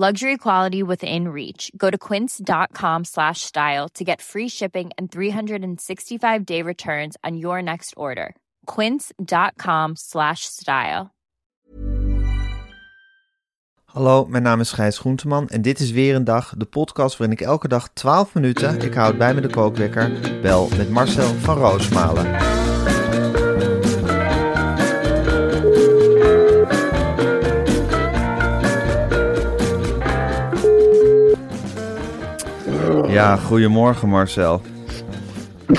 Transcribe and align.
Luxury 0.00 0.36
quality 0.36 0.84
within 0.84 1.26
reach. 1.26 1.72
Go 1.76 1.90
to 1.90 1.98
quince.com 1.98 3.04
slash 3.04 3.40
style 3.40 3.88
to 3.94 4.04
get 4.04 4.22
free 4.22 4.48
shipping 4.48 4.90
and 4.96 5.10
365 5.10 6.46
day 6.46 6.62
returns 6.62 7.16
on 7.24 7.36
your 7.36 7.60
next 7.62 7.94
order. 7.96 8.36
Quince.com 8.66 9.96
slash 9.96 10.44
style. 10.44 11.10
Hallo, 13.84 14.24
mijn 14.24 14.42
naam 14.42 14.60
is 14.60 14.72
Gijs 14.72 14.98
Groenteman 14.98 15.48
en 15.48 15.62
dit 15.62 15.80
is 15.80 15.90
weer 15.90 16.14
een 16.14 16.24
dag, 16.24 16.54
de 16.56 16.64
podcast 16.64 17.16
waarin 17.16 17.36
ik 17.36 17.44
elke 17.44 17.68
dag 17.68 17.88
12 17.92 18.34
minuten, 18.34 18.80
ik 18.80 18.94
houd 18.94 19.18
bij 19.18 19.34
me 19.34 19.40
de 19.40 19.50
kookwekker, 19.50 20.10
bel 20.42 20.68
met 20.76 20.90
Marcel 20.90 21.34
van 21.34 21.56
Roosmalen. 21.56 22.57
Ja, 33.08 33.36
goedemorgen 33.36 34.08
Marcel. 34.08 34.62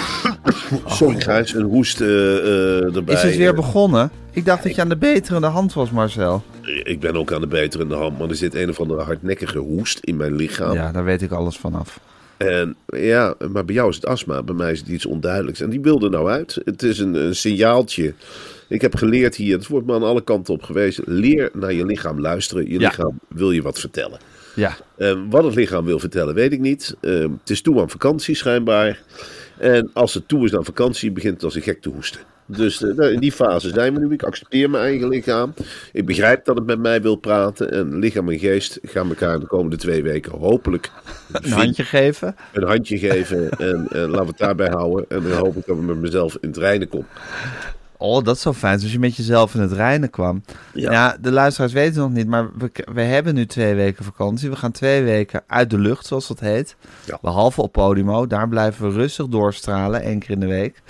Sorry 0.85 1.21
Gijs, 1.21 1.53
een 1.53 1.63
hoest 1.63 2.01
eh, 2.01 2.07
eh, 2.37 2.95
erbij. 2.95 3.15
Is 3.15 3.21
het 3.21 3.35
weer 3.37 3.53
begonnen? 3.53 4.11
Ik 4.31 4.45
dacht 4.45 4.63
dat 4.63 4.75
je 4.75 4.81
aan 4.81 4.89
de 4.89 4.97
beterende 4.97 5.47
hand 5.47 5.73
was, 5.73 5.91
Marcel. 5.91 6.43
Ik 6.83 6.99
ben 6.99 7.15
ook 7.15 7.31
aan 7.33 7.41
de 7.41 7.47
beterende 7.47 7.95
hand, 7.95 8.19
maar 8.19 8.29
er 8.29 8.35
zit 8.35 8.55
een 8.55 8.69
of 8.69 8.79
andere 8.79 9.01
hardnekkige 9.01 9.57
hoest 9.57 9.99
in 9.99 10.17
mijn 10.17 10.35
lichaam. 10.35 10.73
Ja, 10.73 10.91
daar 10.91 11.03
weet 11.03 11.21
ik 11.21 11.31
alles 11.31 11.57
vanaf. 11.57 11.99
En 12.37 12.75
ja, 12.85 13.33
maar 13.51 13.65
bij 13.65 13.75
jou 13.75 13.89
is 13.89 13.95
het 13.95 14.05
astma, 14.05 14.43
bij 14.43 14.55
mij 14.55 14.71
is 14.71 14.79
het 14.79 14.87
iets 14.87 15.05
onduidelijks. 15.05 15.61
En 15.61 15.69
die 15.69 15.81
wilde 15.81 16.09
nou 16.09 16.29
uit. 16.29 16.61
Het 16.65 16.83
is 16.83 16.99
een, 16.99 17.13
een 17.13 17.35
signaaltje. 17.35 18.13
Ik 18.67 18.81
heb 18.81 18.95
geleerd 18.95 19.35
hier, 19.35 19.57
het 19.57 19.67
wordt 19.67 19.87
me 19.87 19.93
aan 19.93 20.03
alle 20.03 20.21
kanten 20.23 20.53
op 20.53 20.63
gewezen. 20.63 21.03
Leer 21.07 21.49
naar 21.53 21.73
je 21.73 21.85
lichaam 21.85 22.19
luisteren. 22.19 22.63
Je 22.69 22.79
Ja. 22.79 22.87
lichaam 22.87 23.19
wil 23.27 23.51
je 23.51 23.61
wat 23.61 23.79
vertellen. 23.79 24.19
Ja, 24.59 24.77
Eh, 24.97 25.13
wat 25.29 25.43
het 25.43 25.55
lichaam 25.55 25.85
wil 25.85 25.99
vertellen, 25.99 26.33
weet 26.35 26.51
ik 26.51 26.59
niet. 26.59 26.95
Eh, 27.01 27.19
het 27.19 27.49
is 27.49 27.61
toe 27.61 27.79
aan 27.81 27.89
vakantie 27.89 28.35
schijnbaar. 28.35 29.01
En 29.57 29.89
als 29.93 30.13
het 30.13 30.27
toe 30.27 30.45
is 30.45 30.55
aan 30.55 30.65
vakantie, 30.65 31.11
begint 31.11 31.33
het 31.33 31.43
als 31.43 31.55
een 31.55 31.61
gek 31.61 31.81
te 31.81 31.89
hoesten. 31.89 32.19
Dus 32.45 32.83
eh, 32.83 32.95
nou, 32.95 33.11
in 33.11 33.19
die 33.19 33.31
fase 33.31 33.69
zijn 33.69 33.93
we 33.93 33.99
nu. 33.99 34.13
Ik 34.13 34.23
accepteer 34.23 34.69
mijn 34.69 34.83
eigen 34.83 35.07
lichaam. 35.07 35.53
Ik 35.93 36.05
begrijp 36.05 36.45
dat 36.45 36.55
het 36.55 36.65
met 36.65 36.79
mij 36.79 37.01
wil 37.01 37.15
praten. 37.15 37.71
En 37.71 37.99
lichaam 37.99 38.29
en 38.29 38.39
geest 38.39 38.79
gaan 38.83 39.09
elkaar 39.09 39.39
de 39.39 39.45
komende 39.47 39.77
twee 39.77 40.03
weken 40.03 40.31
hopelijk 40.31 40.91
een 41.31 41.51
handje 41.51 41.83
geven. 41.83 42.35
een 42.53 42.67
handje 42.67 42.97
geven. 42.97 43.49
En 43.49 43.87
eh, 43.91 44.01
laten 44.01 44.21
we 44.21 44.27
het 44.27 44.37
daarbij 44.37 44.69
houden. 44.69 45.05
En 45.09 45.23
dan 45.23 45.31
hoop 45.31 45.55
ik 45.55 45.65
dat 45.65 45.77
ik 45.77 45.83
met 45.83 45.97
mezelf 45.97 46.37
in 46.41 46.47
het 46.47 46.57
reinen 46.57 46.87
kom. 46.87 47.05
Oh, 48.01 48.23
dat 48.23 48.35
is 48.35 48.41
zo 48.41 48.53
fijn. 48.53 48.81
Als 48.81 48.91
je 48.91 48.99
met 48.99 49.15
jezelf 49.15 49.53
in 49.55 49.61
het 49.61 49.71
reinen 49.71 50.09
kwam. 50.09 50.43
Ja, 50.73 50.91
Ja. 50.91 51.17
de 51.21 51.31
luisteraars 51.31 51.73
weten 51.73 51.93
het 51.93 52.01
nog 52.01 52.11
niet, 52.11 52.27
maar 52.27 52.49
we, 52.57 52.71
we 52.93 53.01
hebben 53.01 53.35
nu 53.35 53.45
twee 53.45 53.75
weken 53.75 54.05
vakantie. 54.05 54.49
We 54.49 54.55
gaan 54.55 54.71
twee 54.71 55.03
weken 55.03 55.43
uit 55.47 55.69
de 55.69 55.77
lucht, 55.77 56.05
zoals 56.05 56.27
dat 56.27 56.39
heet. 56.39 56.75
Ja. 57.05 57.17
Behalve 57.21 57.61
op 57.61 57.71
Podimo. 57.71 58.27
Daar 58.27 58.47
blijven 58.49 58.87
we 58.87 58.93
rustig 58.93 59.27
doorstralen, 59.27 60.01
één 60.01 60.19
keer 60.19 60.29
in 60.29 60.39
de 60.39 60.47
week. 60.47 60.81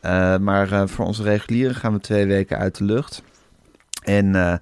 Eh, 0.00 0.36
maar 0.36 0.72
eh, 0.72 0.82
voor 0.86 1.04
onze 1.06 1.22
regulieren 1.22 1.74
gaan 1.74 1.92
we 1.92 2.00
twee 2.00 2.26
weken 2.26 2.58
uit 2.58 2.78
de 2.78 2.84
lucht. 2.84 3.22
En 4.04 4.34
eh, 4.34 4.54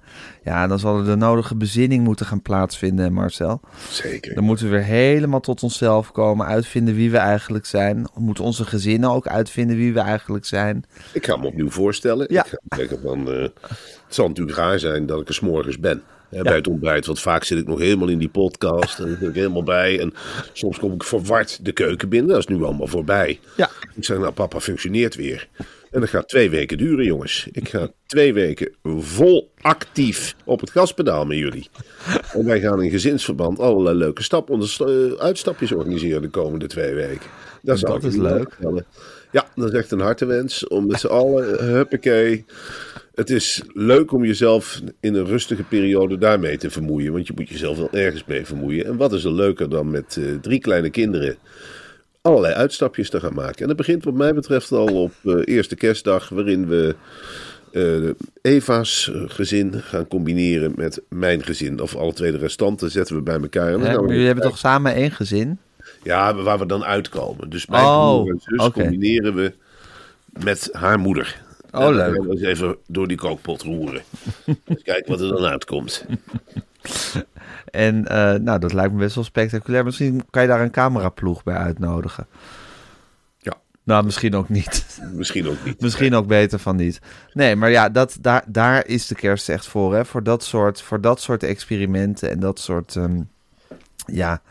ja, 0.43 0.67
dan 0.67 0.79
zal 0.79 0.97
er 0.97 1.05
de 1.05 1.15
nodige 1.15 1.55
bezinning 1.55 2.03
moeten 2.03 2.25
gaan 2.25 2.41
plaatsvinden, 2.41 3.13
Marcel. 3.13 3.61
Zeker. 3.89 4.35
Dan 4.35 4.43
moeten 4.43 4.65
we 4.65 4.71
weer 4.71 4.83
helemaal 4.83 5.39
tot 5.39 5.63
onszelf 5.63 6.11
komen, 6.11 6.45
uitvinden 6.45 6.95
wie 6.95 7.11
we 7.11 7.17
eigenlijk 7.17 7.65
zijn. 7.65 8.07
Moeten 8.17 8.43
onze 8.43 8.65
gezinnen 8.65 9.09
ook 9.09 9.27
uitvinden 9.27 9.77
wie 9.77 9.93
we 9.93 9.99
eigenlijk 9.99 10.45
zijn. 10.45 10.83
Ik 11.13 11.25
ga 11.25 11.37
me 11.37 11.45
opnieuw 11.45 11.69
voorstellen. 11.69 12.25
Ja. 12.29 12.45
Ik 12.77 12.89
ga 12.89 12.95
van, 13.03 13.31
eh, 13.31 13.41
het 13.41 13.53
zal 14.07 14.27
natuurlijk 14.27 14.57
raar 14.57 14.79
zijn 14.79 15.05
dat 15.05 15.21
ik 15.21 15.27
er 15.27 15.33
's 15.33 15.39
morgens 15.39 15.79
ben. 15.79 16.01
Hè, 16.29 16.41
Bij 16.41 16.55
het 16.55 16.67
ontbijt, 16.67 17.05
want 17.05 17.19
vaak 17.19 17.43
zit 17.43 17.57
ik 17.57 17.67
nog 17.67 17.79
helemaal 17.79 18.07
in 18.07 18.17
die 18.17 18.29
podcast. 18.29 18.99
En 18.99 19.17
ik 19.21 19.35
helemaal 19.35 19.63
bij. 19.63 19.99
En 19.99 20.13
soms 20.53 20.79
kom 20.79 20.93
ik 20.93 21.03
verward 21.03 21.65
de 21.65 21.71
keuken 21.71 22.09
binnen. 22.09 22.29
Dat 22.29 22.37
is 22.37 22.47
nu 22.47 22.63
allemaal 22.63 22.87
voorbij. 22.87 23.39
Ja. 23.57 23.69
Ik 23.95 24.05
zeg, 24.05 24.17
nou 24.17 24.31
papa 24.31 24.59
functioneert 24.59 25.15
weer. 25.15 25.47
En 25.93 25.99
dat 25.99 26.09
gaat 26.09 26.27
twee 26.27 26.49
weken 26.49 26.77
duren, 26.77 27.05
jongens. 27.05 27.47
Ik 27.51 27.69
ga 27.69 27.89
twee 28.05 28.33
weken 28.33 28.71
vol 28.83 29.51
actief 29.61 30.35
op 30.45 30.59
het 30.59 30.69
gaspedaal 30.69 31.25
met 31.25 31.37
jullie. 31.37 31.69
En 32.33 32.45
wij 32.45 32.59
gaan 32.59 32.83
in 32.83 32.89
gezinsverband 32.89 33.59
allerlei 33.59 33.97
leuke 33.97 34.23
stap, 34.23 34.49
eh, 34.49 35.11
uitstapjes 35.17 35.71
organiseren 35.71 36.21
de 36.21 36.29
komende 36.29 36.67
twee 36.67 36.93
weken. 36.93 37.29
Dat, 37.61 37.79
zal 37.79 37.89
Dat 37.89 38.03
is 38.03 38.15
leuk. 38.15 38.53
vertellen. 38.53 38.85
Ja, 39.31 39.47
dat 39.55 39.73
is 39.73 39.79
echt 39.79 39.91
een 39.91 39.99
hartewens 39.99 40.67
om 40.67 40.87
met 40.87 40.99
z'n 40.99 41.07
allen, 41.07 41.59
eh, 41.59 41.65
huppakee. 41.65 42.45
Het 43.15 43.29
is 43.29 43.61
leuk 43.73 44.11
om 44.11 44.25
jezelf 44.25 44.81
in 44.99 45.15
een 45.15 45.25
rustige 45.25 45.63
periode 45.63 46.17
daarmee 46.17 46.57
te 46.57 46.69
vermoeien. 46.69 47.11
Want 47.11 47.27
je 47.27 47.33
moet 47.35 47.49
jezelf 47.49 47.77
wel 47.77 47.91
ergens 47.91 48.25
mee 48.25 48.45
vermoeien. 48.45 48.85
En 48.85 48.97
wat 48.97 49.13
is 49.13 49.23
er 49.23 49.33
leuker 49.33 49.69
dan 49.69 49.91
met 49.91 50.17
eh, 50.17 50.25
drie 50.41 50.59
kleine 50.59 50.89
kinderen 50.89 51.37
allerlei 52.23 52.53
uitstapjes 52.53 53.09
te 53.09 53.19
gaan 53.19 53.33
maken. 53.33 53.61
En 53.61 53.67
dat 53.67 53.77
begint 53.77 54.03
wat 54.03 54.13
mij 54.13 54.33
betreft 54.33 54.71
al 54.71 54.87
op 55.01 55.13
eh, 55.23 55.35
eerste 55.43 55.75
kerstdag, 55.75 56.29
waarin 56.29 56.67
we 56.67 56.95
eh, 57.71 58.09
Eva's 58.53 59.11
gezin 59.13 59.73
gaan 59.81 60.07
combineren 60.07 60.73
met 60.75 61.01
mijn 61.09 61.43
gezin. 61.43 61.79
Of 61.81 61.95
alle 61.95 62.13
twee 62.13 62.31
de 62.31 62.37
restanten 62.37 62.91
zetten 62.91 63.15
we 63.15 63.21
bij 63.21 63.39
elkaar. 63.39 63.67
En 63.67 63.79
we 63.79 63.85
maar 63.85 64.01
jullie 64.09 64.25
hebben 64.25 64.43
toch 64.43 64.57
samen 64.57 64.93
één 64.93 65.11
gezin? 65.11 65.59
Ja, 66.03 66.35
waar 66.35 66.59
we 66.59 66.65
dan 66.65 66.83
uitkomen. 66.83 67.49
Dus 67.49 67.65
mijn 67.65 67.83
Oh, 67.85 68.21
broer 68.21 68.29
en 68.31 68.39
zus 68.41 68.71
combineren 68.71 69.35
we 69.35 69.53
met 70.43 70.69
haar 70.71 70.99
moeder. 70.99 71.41
Oh, 71.71 71.79
En 71.81 71.85
dan 71.85 71.95
leuk. 71.95 72.15
gaan 72.15 72.27
we 72.27 72.31
eens 72.31 72.41
even 72.41 72.75
door 72.87 73.07
die 73.07 73.17
kookpot 73.17 73.61
roeren. 73.61 74.01
dus 74.65 74.81
kijken 74.83 75.11
wat 75.11 75.21
er 75.21 75.27
dan 75.27 75.45
uitkomt. 75.45 76.05
En 77.71 78.07
eh, 78.07 78.33
nou, 78.39 78.59
dat 78.59 78.73
lijkt 78.73 78.93
me 78.93 78.99
best 78.99 79.15
wel 79.15 79.23
spectaculair. 79.23 79.83
Misschien 79.83 80.25
kan 80.29 80.41
je 80.41 80.47
daar 80.47 80.61
een 80.61 80.71
cameraploeg 80.71 81.43
bij 81.43 81.55
uitnodigen. 81.55 82.27
Ja, 83.37 83.53
Nou, 83.83 84.03
misschien 84.03 84.35
ook 84.35 84.49
niet. 84.49 84.99
misschien 85.13 85.47
ook 85.47 85.65
niet. 85.65 85.81
misschien 85.81 86.15
ook 86.15 86.27
beter 86.27 86.59
van 86.59 86.75
niet. 86.75 86.99
Nee, 87.33 87.55
maar 87.55 87.69
ja, 87.69 87.89
dat, 87.89 88.17
daar, 88.21 88.43
daar 88.47 88.87
is 88.87 89.07
de 89.07 89.15
kerst 89.15 89.49
echt 89.49 89.65
voor. 89.67 89.95
Hè? 89.95 90.05
Voor, 90.05 90.23
dat 90.23 90.43
soort, 90.43 90.81
voor 90.81 91.01
dat 91.01 91.21
soort 91.21 91.43
experimenten 91.43 92.29
en 92.29 92.39
dat 92.39 92.59
soort 92.59 92.95
ehm, 92.95 93.21
ja, 94.05 94.41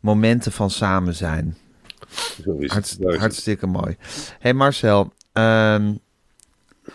momenten 0.00 0.52
van 0.52 0.70
samen 0.70 1.14
zijn. 1.14 1.56
Zo 2.44 2.52
is 2.52 2.60
het. 2.62 2.72
Hartst- 2.72 3.18
hartstikke 3.20 3.66
mooi. 3.66 3.96
hey 4.38 4.54
Marcel, 4.54 5.12
ehm, 5.32 5.92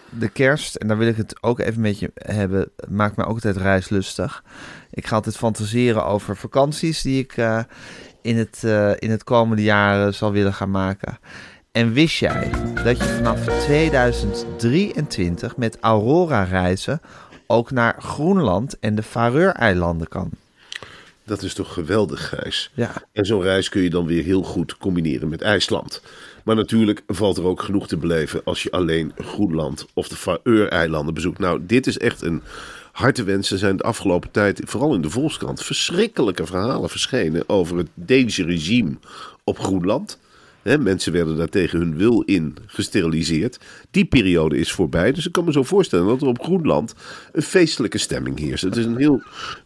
de 0.10 0.30
kerst, 0.30 0.76
en 0.76 0.88
daar 0.88 0.98
wil 0.98 1.08
ik 1.08 1.18
het 1.18 1.44
ook 1.44 1.60
even 1.60 1.82
met 1.82 2.00
je 2.00 2.12
hebben, 2.14 2.70
maakt 2.90 3.18
me 3.18 3.24
ook 3.24 3.34
altijd 3.34 3.58
reislustig. 3.58 4.44
Ik 4.90 5.08
ga 5.08 5.16
altijd 5.16 5.38
fantaseren 5.38 6.06
over 6.06 6.38
vakanties 6.38 7.02
die 7.02 7.20
ik 7.20 7.38
eh, 7.38 7.64
in, 8.22 8.38
het, 8.38 8.64
eh, 8.64 8.92
in 8.98 9.10
het 9.10 9.24
komende 9.24 9.64
jaar 9.64 10.14
zal 10.14 10.32
willen 10.32 10.54
gaan 10.54 10.72
maken. 10.72 11.20
En 11.72 11.94
wist 11.94 12.18
jij 12.18 12.50
dat 12.84 12.98
je 12.98 13.04
vanaf 13.04 13.46
2023 13.46 15.58
met 15.58 15.78
Aurora 15.80 16.44
reizen 16.44 17.02
ook 17.48 17.72
naar 17.72 17.96
Groenland 18.00 18.80
en 18.80 18.96
de 18.96 19.04
Faroe-eilanden 19.04 20.08
kan? 20.08 20.30
Dat 21.24 21.42
is 21.42 21.54
toch 21.54 21.74
geweldig, 21.74 22.30
Gijs. 22.30 22.72
Ja. 22.74 22.92
En 23.12 23.26
zo'n 23.26 23.42
reis 23.42 23.70
kun 23.70 23.82
je 23.82 23.90
dan 23.90 24.06
weer 24.06 24.24
heel 24.24 24.44
goed 24.44 24.78
combineren 24.78 25.30
met 25.30 25.42
IJsland. 25.42 26.02
Maar 26.44 26.56
natuurlijk 26.56 27.02
valt 27.08 27.38
er 27.38 27.46
ook 27.46 27.62
genoeg 27.62 27.88
te 27.88 27.98
beleven 27.98 28.42
als 28.44 28.64
je 28.64 28.72
alleen 28.72 29.12
Groenland 29.18 29.86
of 29.94 30.08
de 30.08 30.16
Faroe-eilanden 30.16 31.14
bezoekt. 31.14 31.40
Nou, 31.40 31.60
dit 31.66 31.88
is 31.88 31.98
echt 31.98 32.22
een 32.22 32.42
harte 32.92 33.24
wens. 33.24 33.52
Er 33.52 33.58
zijn 33.58 33.78
de 33.78 33.84
afgelopen 33.84 34.32
tijd, 34.32 34.62
vooral 34.66 34.94
in 34.94 35.02
de 35.02 35.10
Volkskrant, 35.10 35.64
verschrikkelijke 35.64 36.46
verhalen 36.46 36.90
verschenen 36.90 37.44
over 37.50 37.78
het 37.78 37.90
Deense 37.94 38.44
regime 38.44 38.98
op 39.44 39.60
Groenland. 39.60 40.20
Hè, 40.62 40.78
mensen 40.78 41.14
werden 41.14 41.38
daar 41.38 41.50
tegen 41.50 41.80
hun 41.80 41.98
wil 41.98 42.22
in 42.22 42.58
gesteriliseerd. 42.66 43.60
Die 43.92 44.06
periode 44.06 44.58
is 44.58 44.72
voorbij. 44.72 45.12
Dus 45.12 45.26
ik 45.26 45.32
kan 45.32 45.46
me 45.46 45.52
zo 45.52 45.64
voorstellen 45.64 46.08
dat 46.08 46.22
er 46.22 46.28
op 46.28 46.44
Groenland 46.44 46.94
een 47.32 47.42
feestelijke 47.42 47.98
stemming 47.98 48.40
heerst. 48.40 48.64
Het 48.64 48.76
is 48.76 48.86
een 48.86 48.98
heel 48.98 49.22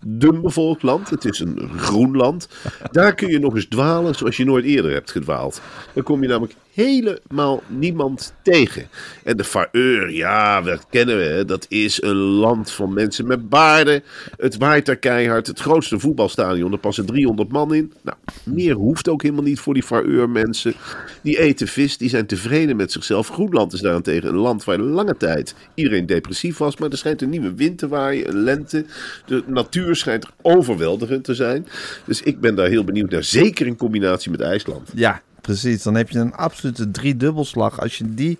dun 0.05 0.41
bevolkt 0.41 0.83
land. 0.83 1.09
Het 1.09 1.25
is 1.25 1.39
een 1.39 1.69
groen 1.77 2.15
land. 2.15 2.47
Daar 2.91 3.15
kun 3.15 3.27
je 3.27 3.39
nog 3.39 3.55
eens 3.55 3.65
dwalen 3.65 4.15
zoals 4.15 4.37
je 4.37 4.45
nooit 4.45 4.65
eerder 4.65 4.91
hebt 4.91 5.11
gedwaald. 5.11 5.61
Dan 5.93 6.03
kom 6.03 6.21
je 6.21 6.27
namelijk 6.27 6.55
helemaal 6.75 7.63
niemand 7.67 8.33
tegen. 8.41 8.87
En 9.23 9.37
de 9.37 9.43
Faroe, 9.43 10.09
ja, 10.11 10.61
dat 10.61 10.85
kennen 10.89 11.17
we. 11.17 11.43
Dat 11.45 11.65
is 11.69 12.01
een 12.01 12.15
land 12.15 12.71
van 12.71 12.93
mensen 12.93 13.27
met 13.27 13.49
baarden. 13.49 14.03
Het 14.37 14.57
waait 14.57 14.85
daar 14.85 14.95
keihard. 14.95 15.47
Het 15.47 15.59
grootste 15.59 15.99
voetbalstadion, 15.99 16.71
er 16.71 16.77
passen 16.77 17.05
300 17.05 17.51
man 17.51 17.73
in. 17.73 17.93
Nou, 18.01 18.17
meer 18.43 18.73
hoeft 18.73 19.09
ook 19.09 19.21
helemaal 19.21 19.43
niet 19.43 19.59
voor 19.59 19.73
die 19.73 19.83
Faroe 19.83 20.27
mensen. 20.27 20.73
Die 21.21 21.39
eten 21.39 21.67
vis, 21.67 21.97
die 21.97 22.09
zijn 22.09 22.25
tevreden 22.25 22.75
met 22.75 22.91
zichzelf. 22.91 23.27
Groenland 23.27 23.73
is 23.73 23.81
daarentegen 23.81 24.29
een 24.29 24.35
land 24.35 24.63
waar 24.63 24.79
lange 24.79 25.17
tijd 25.17 25.55
iedereen 25.73 26.05
depressief 26.05 26.57
was. 26.57 26.77
Maar 26.77 26.89
er 26.89 26.97
schijnt 26.97 27.21
een 27.21 27.29
nieuwe 27.29 27.53
wind 27.53 27.77
te 27.77 27.87
waaien, 27.87 28.29
een 28.29 28.43
lente. 28.43 28.85
De 29.25 29.43
natuur 29.47 29.95
schijnt 29.95 30.23
er 30.23 30.31
overweldigend 30.41 31.23
te 31.23 31.33
zijn. 31.33 31.67
Dus 32.05 32.21
ik 32.21 32.39
ben 32.39 32.55
daar 32.55 32.67
heel 32.67 32.83
benieuwd 32.83 33.09
naar. 33.09 33.23
Zeker 33.23 33.65
in 33.65 33.77
combinatie 33.77 34.31
met 34.31 34.41
IJsland. 34.41 34.91
Ja, 34.95 35.21
precies. 35.45 35.83
Dan 35.83 35.95
heb 35.95 36.09
je 36.09 36.19
een 36.19 36.35
absolute 36.35 36.91
driedubbelslag 36.91 37.81
als 37.81 37.97
je 37.97 38.13
die 38.13 38.37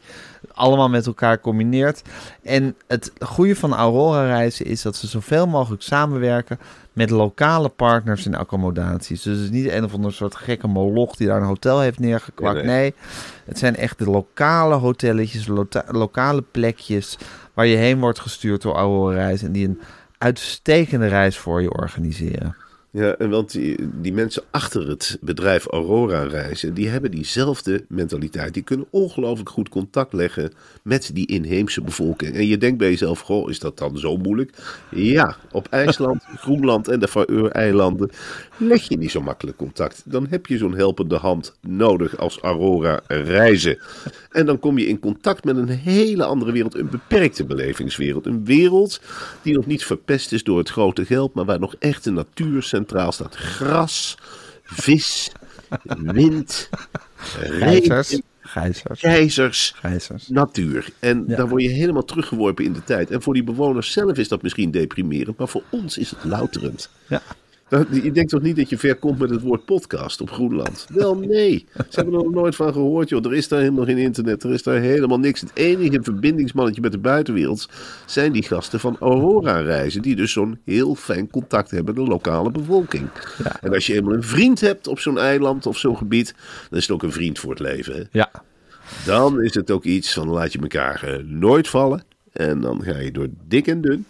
allemaal 0.54 0.90
met 0.90 1.06
elkaar 1.06 1.40
combineert. 1.40 2.02
En 2.44 2.76
het 2.88 3.12
goede 3.20 3.56
van 3.56 3.74
Aurora 3.74 4.26
reizen 4.26 4.66
is 4.66 4.82
dat 4.82 4.96
ze 4.96 5.08
zoveel 5.08 5.48
mogelijk 5.48 5.82
samenwerken 5.82 6.60
met 6.94 7.10
lokale 7.10 7.70
partners 7.70 8.26
in 8.26 8.36
accommodaties. 8.36 9.22
Dus 9.22 9.36
het 9.36 9.44
is 9.44 9.52
niet 9.52 9.72
een 9.72 9.84
of 9.84 9.94
ander 9.94 10.14
soort 10.14 10.36
gekke 10.36 10.68
moloch 10.68 11.16
die 11.16 11.28
daar 11.28 11.42
een 11.42 11.48
hotel 11.48 11.80
heeft 11.80 12.00
neergekwakt. 12.00 12.56
Nee, 12.56 12.66
Nee, 12.66 12.80
nee. 12.80 12.94
het 13.46 13.60
zijn 13.60 13.76
echt 13.76 13.98
de 13.98 14.10
lokale 14.10 14.76
hotelletjes, 14.76 15.48
lokale 15.88 16.44
plekjes 16.52 17.18
waar 17.54 17.66
je 17.66 17.78
heen 17.78 18.00
wordt 18.00 18.20
gestuurd 18.20 18.62
door 18.62 18.76
Aurora 18.76 19.16
reizen 19.16 19.48
en 19.48 19.54
die 19.54 19.68
een 19.68 19.82
uitstekende 20.18 21.08
reis 21.08 21.38
voor 21.38 21.62
je 21.62 21.72
organiseren. 21.72 22.56
Ja, 22.96 23.16
en 23.16 23.30
want 23.30 23.52
die, 23.52 23.78
die 24.02 24.14
mensen 24.14 24.44
achter 24.52 24.88
het 24.88 25.18
bedrijf 25.22 25.66
Aurora 25.66 26.24
reizen, 26.24 26.74
die 26.74 26.90
hebben 26.90 27.12
diezelfde 27.12 27.86
mentaliteit. 27.88 28.54
Die 28.54 28.64
kunnen 28.64 28.86
ongelooflijk 28.90 29.50
goed 29.50 29.70
contact 29.70 30.14
leggen 30.14 30.52
met 30.84 31.10
die 31.14 31.28
inheemse 31.28 31.82
bevolking. 31.82 32.36
En 32.36 32.48
je 32.48 32.58
denkt 32.58 32.78
bij 32.78 32.90
jezelf, 32.90 33.20
goh, 33.20 33.50
is 33.50 33.60
dat 33.60 33.78
dan 33.78 33.98
zo 33.98 34.18
moeilijk? 34.18 34.52
Ja, 34.92 35.36
op 35.52 35.68
IJsland, 35.70 36.24
Groenland 36.44 36.88
en 36.88 37.00
de 37.00 37.08
Faroe-eilanden 37.08 38.10
leg 38.58 38.88
je 38.88 38.98
niet 38.98 39.12
zo 39.12 39.22
makkelijk 39.22 39.58
contact. 39.58 40.02
Dan 40.06 40.28
heb 40.30 40.46
je 40.46 40.58
zo'n 40.58 40.76
helpende 40.76 41.16
hand 41.16 41.54
nodig 41.62 42.18
als 42.18 42.40
Aurora 42.40 43.02
reizen. 43.08 43.78
En 44.32 44.46
dan 44.46 44.60
kom 44.60 44.78
je 44.78 44.88
in 44.88 45.00
contact 45.00 45.44
met 45.44 45.58
een 45.58 45.70
hele 45.70 46.26
andere 46.26 46.52
wereld, 46.52 46.76
een 46.76 46.90
beperkte 46.90 47.46
belevingswereld. 47.46 48.26
Een 48.26 48.46
wereld 48.46 49.02
die 49.42 49.54
nog 49.54 49.66
niet 49.66 49.86
verpest 49.86 50.32
is 50.32 50.44
door 50.44 50.58
het 50.58 50.70
grote 50.70 51.06
geld, 51.06 51.34
maar 51.34 51.46
waar 51.46 51.60
nog 51.60 51.76
echt 51.80 52.04
de 52.04 52.12
natuur 52.12 52.64
centraal 52.86 53.12
staat. 53.12 53.36
Gras, 53.36 54.18
vis, 54.64 55.32
wind, 55.98 56.70
regen, 57.40 58.24
Gijzers. 58.42 59.74
natuur. 60.28 60.90
En 61.00 61.24
Ja. 61.28 61.36
daar 61.36 61.48
word 61.48 61.62
je 61.62 61.70
helemaal 61.70 62.06
teruggeworpen 62.06 62.66
in 62.66 62.74
de 62.74 62.84
tijd. 62.84 63.12
En 63.12 63.22
voor 63.22 63.34
die 63.34 63.44
bewoners 63.44 63.92
zelf 63.92 64.18
is 64.18 64.28
dat 64.28 64.42
misschien 64.42 64.72
deprimerend, 64.72 65.38
maar 65.38 65.48
voor 65.48 65.64
ons 65.70 65.98
is 65.98 66.10
het 66.10 66.24
louterend. 66.24 66.90
Ja. 67.08 67.22
Je 67.70 68.12
denkt 68.12 68.30
toch 68.30 68.42
niet 68.42 68.56
dat 68.56 68.70
je 68.70 68.78
ver 68.78 68.96
komt 68.96 69.20
met 69.20 69.30
het 69.30 69.42
woord 69.42 69.66
podcast 69.66 70.22
op 70.22 70.32
Groenland? 70.32 70.86
Wel, 70.90 71.16
nee. 71.16 71.66
Ze 71.74 71.84
hebben 71.90 72.14
er 72.14 72.24
nog 72.24 72.34
nooit 72.34 72.56
van 72.56 72.74
gehoord, 72.74 73.10
joh. 73.10 73.26
Er 73.26 73.34
is 73.34 73.48
daar 73.48 73.60
helemaal 73.60 73.86
geen 73.86 73.98
internet. 73.98 74.44
Er 74.44 74.54
is 74.54 74.64
daar 74.64 74.80
helemaal 74.80 75.20
niks. 75.20 75.42
Het 75.42 75.52
enige 75.54 76.00
verbindingsmannetje 76.02 76.82
met 76.82 76.92
de 76.92 76.98
buitenwereld 76.98 77.70
zijn 78.06 78.32
die 78.32 78.44
gasten 78.44 78.80
van 78.80 78.98
Aurora 79.00 79.60
reizen. 79.60 80.02
Die 80.02 80.16
dus 80.16 80.32
zo'n 80.32 80.60
heel 80.66 80.96
fijn 80.96 81.30
contact 81.30 81.72
hebben 81.72 81.96
met 81.96 82.06
de 82.06 82.12
lokale 82.12 82.52
bevolking. 82.52 83.10
En 83.62 83.74
als 83.74 83.88
je 83.88 83.94
eenmaal 83.94 84.14
een 84.14 84.24
vriend 84.24 84.60
hebt 84.60 84.88
op 84.88 85.00
zo'n 85.00 85.20
eiland 85.20 85.66
of 85.66 85.78
zo'n 85.78 85.98
gebied, 85.98 86.36
dan 86.70 86.80
is 86.80 86.88
het 86.88 86.96
ook 86.96 87.04
een 87.04 87.12
vriend 87.12 87.40
voor 87.40 87.50
het 87.50 87.60
leven. 87.60 87.96
Hè? 87.96 88.04
Ja. 88.12 88.32
Dan 89.06 89.42
is 89.42 89.54
het 89.54 89.72
ook 89.72 89.84
iets 89.84 90.14
van 90.14 90.30
laat 90.30 90.54
je 90.54 90.60
elkaar 90.60 91.04
eh, 91.04 91.24
nooit 91.24 91.68
vallen. 91.68 92.04
En 92.32 92.62
dan 92.62 92.84
ga 92.84 92.98
je 93.00 93.12
door 93.12 93.28
dik 93.48 93.68
en 93.68 93.82
dun. 93.82 94.06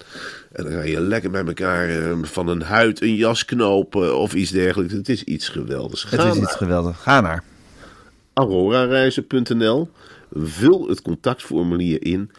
En 0.56 0.64
dan 0.64 0.74
ga 0.74 0.82
je 0.82 1.02
lekker 1.02 1.32
met 1.32 1.48
elkaar 1.48 1.90
eh, 1.90 2.18
van 2.22 2.48
een 2.48 2.62
huid 2.62 3.02
een 3.02 3.16
jas 3.16 3.46
knopen 3.46 4.18
of 4.18 4.34
iets 4.34 4.52
dergelijks. 4.52 4.94
Het 4.94 5.10
is 5.10 5.24
iets 5.24 5.50
geweldigs. 5.50 6.04
Ga 6.04 6.18
Het 6.18 6.26
is 6.26 6.34
naar 6.34 6.44
iets 6.44 6.56
geweldigs. 6.56 6.98
Ga 6.98 7.22
naar. 7.22 7.44
aurorareizen.nl. 8.34 9.90
Vul 10.34 10.88
het 10.88 11.02
contactformulier 11.02 12.06
in. 12.06 12.32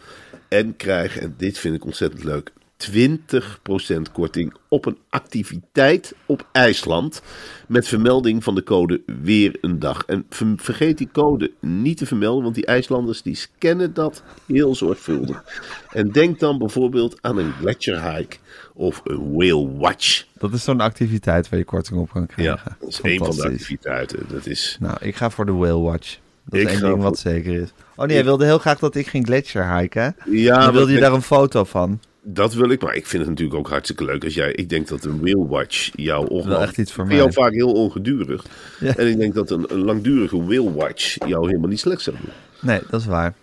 En 0.47 0.75
krijg, 0.75 1.17
en 1.17 1.33
dit 1.37 1.57
vind 1.57 1.75
ik 1.75 1.85
ontzettend 1.85 2.23
leuk, 2.23 2.51
20% 2.77 4.11
korting 4.13 4.53
op 4.67 4.85
een 4.85 4.97
activiteit 5.09 6.13
op 6.25 6.47
IJsland. 6.51 7.21
Met 7.67 7.87
vermelding 7.87 8.43
van 8.43 8.55
de 8.55 8.63
code 8.63 9.01
weer 9.23 9.57
een 9.61 9.79
dag. 9.79 10.03
En 10.05 10.25
ver- 10.29 10.53
vergeet 10.57 10.97
die 10.97 11.09
code 11.13 11.51
niet 11.59 11.97
te 11.97 12.05
vermelden, 12.05 12.43
want 12.43 12.55
die 12.55 12.65
IJslanders 12.65 13.21
die 13.21 13.35
scannen 13.35 13.93
dat 13.93 14.23
heel 14.45 14.75
zorgvuldig. 14.75 15.43
En 15.91 16.11
denk 16.11 16.39
dan 16.39 16.57
bijvoorbeeld 16.57 17.17
aan 17.21 17.37
een 17.37 17.51
gletsjerhike 17.59 18.37
of 18.73 19.01
een 19.03 19.31
whale 19.33 19.71
watch. 19.77 20.25
Dat 20.37 20.53
is 20.53 20.63
zo'n 20.63 20.81
activiteit 20.81 21.49
waar 21.49 21.59
je 21.59 21.65
korting 21.65 21.99
op 21.99 22.09
kan 22.09 22.21
Ja, 22.21 22.33
krijgen. 22.35 22.75
dat 22.79 22.89
is 22.89 22.99
een 23.01 23.17
van 23.17 23.35
de 23.35 23.43
activiteiten. 23.43 24.19
Dat 24.27 24.45
is... 24.45 24.77
Nou, 24.79 24.97
ik 24.99 25.15
ga 25.15 25.29
voor 25.29 25.45
de 25.45 25.51
Whale 25.51 25.79
Watch. 25.81 26.17
Dat 26.45 26.59
Ik 26.59 26.65
is 26.65 26.71
één 26.71 26.79
ga 26.79 26.85
ding 26.87 26.93
voor- 27.01 27.03
wat 27.09 27.19
zeker 27.19 27.53
is. 27.61 27.69
Oh 27.95 28.05
nee, 28.05 28.15
hij 28.15 28.25
wilde 28.25 28.45
heel 28.45 28.57
graag 28.59 28.79
dat 28.79 28.95
ik 28.95 29.07
ging 29.07 29.25
gletsjer 29.25 29.77
hiken. 29.77 30.01
hè? 30.01 30.09
Ja, 30.31 30.59
Dan 30.63 30.73
wilde 30.73 30.91
je 30.91 30.99
daar 30.99 31.13
een 31.13 31.21
foto 31.21 31.63
van. 31.63 31.99
Dat 32.29 32.53
wil 32.53 32.69
ik, 32.69 32.81
maar 32.81 32.95
ik 32.95 33.05
vind 33.05 33.21
het 33.21 33.31
natuurlijk 33.31 33.57
ook 33.59 33.69
hartstikke 33.69 34.05
leuk 34.05 34.23
als 34.23 34.33
jij. 34.33 34.51
Ik 34.51 34.69
denk 34.69 34.87
dat 34.87 35.05
een 35.05 35.19
whale 35.21 35.47
watch 35.47 35.89
jou 35.95 36.19
ongelooflijk. 36.21 36.47
Wel 36.57 36.61
echt 36.61 36.77
iets 36.77 36.91
voor 36.91 37.03
Ik 37.03 37.09
vind 37.09 37.21
jou 37.21 37.33
vaak 37.33 37.53
heel 37.53 37.71
ongedurig. 37.73 38.45
Ja. 38.79 38.95
En 38.95 39.07
ik 39.07 39.17
denk 39.17 39.33
dat 39.33 39.49
een, 39.51 39.65
een 39.67 39.83
langdurige 39.83 40.37
whale 40.43 40.73
watch 40.73 41.15
jou 41.27 41.47
helemaal 41.47 41.69
niet 41.69 41.79
slecht 41.79 42.01
zou 42.01 42.15
doen. 42.21 42.29
Nee, 42.61 42.79
dat 42.89 42.99
is 43.01 43.05
waar. 43.05 43.33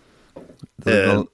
Dat 0.77 0.95
Eh, 0.95 1.05
wel- 1.13 1.29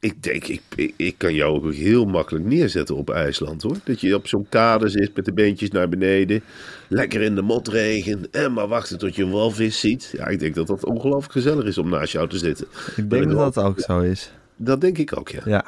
Ik 0.00 0.22
denk, 0.22 0.44
ik, 0.46 0.60
ik, 0.76 0.92
ik 0.96 1.14
kan 1.18 1.34
jou 1.34 1.54
ook 1.66 1.72
heel 1.74 2.04
makkelijk 2.04 2.44
neerzetten 2.44 2.96
op 2.96 3.10
IJsland 3.10 3.62
hoor. 3.62 3.76
Dat 3.84 4.00
je 4.00 4.14
op 4.14 4.26
zo'n 4.26 4.46
kade 4.48 4.88
zit 4.88 5.16
met 5.16 5.24
de 5.24 5.32
beentjes 5.32 5.70
naar 5.70 5.88
beneden. 5.88 6.42
Lekker 6.88 7.20
in 7.20 7.34
de 7.34 7.42
motregen. 7.42 8.26
En 8.30 8.52
maar 8.52 8.68
wachten 8.68 8.98
tot 8.98 9.14
je 9.16 9.22
een 9.22 9.30
walvis 9.30 9.80
ziet. 9.80 10.12
Ja, 10.16 10.26
ik 10.26 10.38
denk 10.38 10.54
dat 10.54 10.66
dat 10.66 10.84
ongelooflijk 10.84 11.32
gezellig 11.32 11.64
is 11.64 11.78
om 11.78 11.88
naast 11.88 12.12
jou 12.12 12.28
te 12.28 12.38
zitten. 12.38 12.66
ik 12.96 13.10
denk 13.10 13.30
dat 13.30 13.54
dat 13.54 13.64
ook 13.64 13.80
zo 13.80 14.00
is. 14.00 14.32
Dat 14.56 14.80
denk 14.80 14.98
ik 14.98 15.18
ook, 15.18 15.28
ja. 15.28 15.40
Ja. 15.44 15.64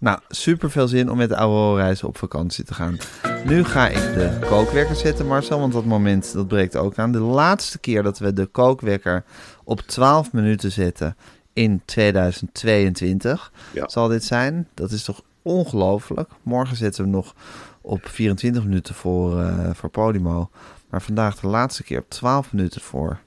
Nou, 0.00 0.18
super 0.28 0.70
veel 0.70 0.88
zin 0.88 1.10
om 1.10 1.16
met 1.16 1.28
de 1.28 1.34
Aurora 1.34 1.82
reizen 1.82 2.08
op 2.08 2.18
vakantie 2.18 2.64
te 2.64 2.74
gaan. 2.74 2.96
Nu 3.44 3.64
ga 3.64 3.88
ik 3.88 4.14
de 4.14 4.38
kookwekker 4.48 4.96
zetten, 4.96 5.26
Marcel, 5.26 5.58
want 5.60 5.72
dat 5.72 5.84
moment 5.84 6.32
dat 6.32 6.48
breekt 6.48 6.76
ook 6.76 6.98
aan. 6.98 7.12
De 7.12 7.18
laatste 7.18 7.78
keer 7.78 8.02
dat 8.02 8.18
we 8.18 8.32
de 8.32 8.46
kookwekker 8.46 9.24
op 9.64 9.80
12 9.80 10.32
minuten 10.32 10.72
zetten 10.72 11.16
in 11.52 11.82
2022 11.84 13.52
Ja. 13.72 13.88
zal 13.88 14.08
dit 14.08 14.24
zijn. 14.24 14.68
Dat 14.74 14.90
is 14.90 15.04
toch 15.04 15.22
ongelooflijk. 15.42 16.30
Morgen 16.42 16.76
zetten 16.76 17.04
we 17.04 17.10
nog 17.10 17.34
op 17.80 18.08
24 18.08 18.64
minuten 18.64 18.94
voor, 18.94 19.40
eh, 19.42 19.70
voor 19.72 19.88
Podimo. 19.88 20.50
Maar 20.90 21.02
vandaag 21.02 21.36
de 21.40 21.46
laatste 21.46 21.82
keer 21.82 21.98
op 21.98 22.08
12 22.10 22.52
minuten 22.52 22.80
voor 22.80 23.18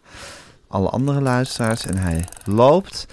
alle 0.68 0.90
andere 0.90 1.22
luisteraars. 1.22 1.86
En 1.86 1.98
hij 1.98 2.24
loopt. 2.46 3.06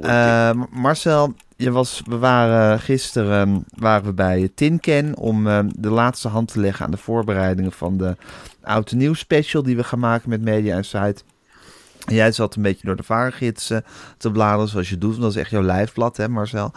Eh, 0.00 0.50
Marcel, 0.70 1.34
je 1.56 1.70
was, 1.70 2.02
we 2.06 2.18
waren 2.18 2.80
gisteren 2.80 3.48
ehm, 3.48 3.60
waren 3.68 4.04
we 4.04 4.12
bij 4.12 4.50
Tinken 4.54 5.16
om 5.16 5.46
ehm, 5.46 5.68
de 5.76 5.90
laatste 5.90 6.28
hand 6.28 6.52
te 6.52 6.60
leggen 6.60 6.84
aan 6.84 6.90
de 6.90 6.96
voorbereidingen 6.96 7.72
van 7.72 7.96
de 7.96 8.16
Oud 8.62 8.90
en 8.90 8.96
Nieuw 8.96 9.14
special 9.14 9.62
die 9.62 9.76
we 9.76 9.84
gaan 9.84 9.98
maken 9.98 10.28
met 10.28 10.42
Media 10.42 10.76
Insight. 10.76 11.24
Jij 12.06 12.32
zat 12.32 12.56
een 12.56 12.62
beetje 12.62 12.86
door 12.86 12.96
de 12.96 13.02
varengids 13.02 13.72
te 14.16 14.30
bladeren 14.30 14.68
zoals 14.68 14.88
je 14.90 14.98
doet. 14.98 15.10
want 15.10 15.22
Dat 15.22 15.30
is 15.30 15.36
echt 15.36 15.50
jouw 15.50 15.62
lijfblad, 15.62 16.16
hè 16.16 16.28
Marcel? 16.28 16.72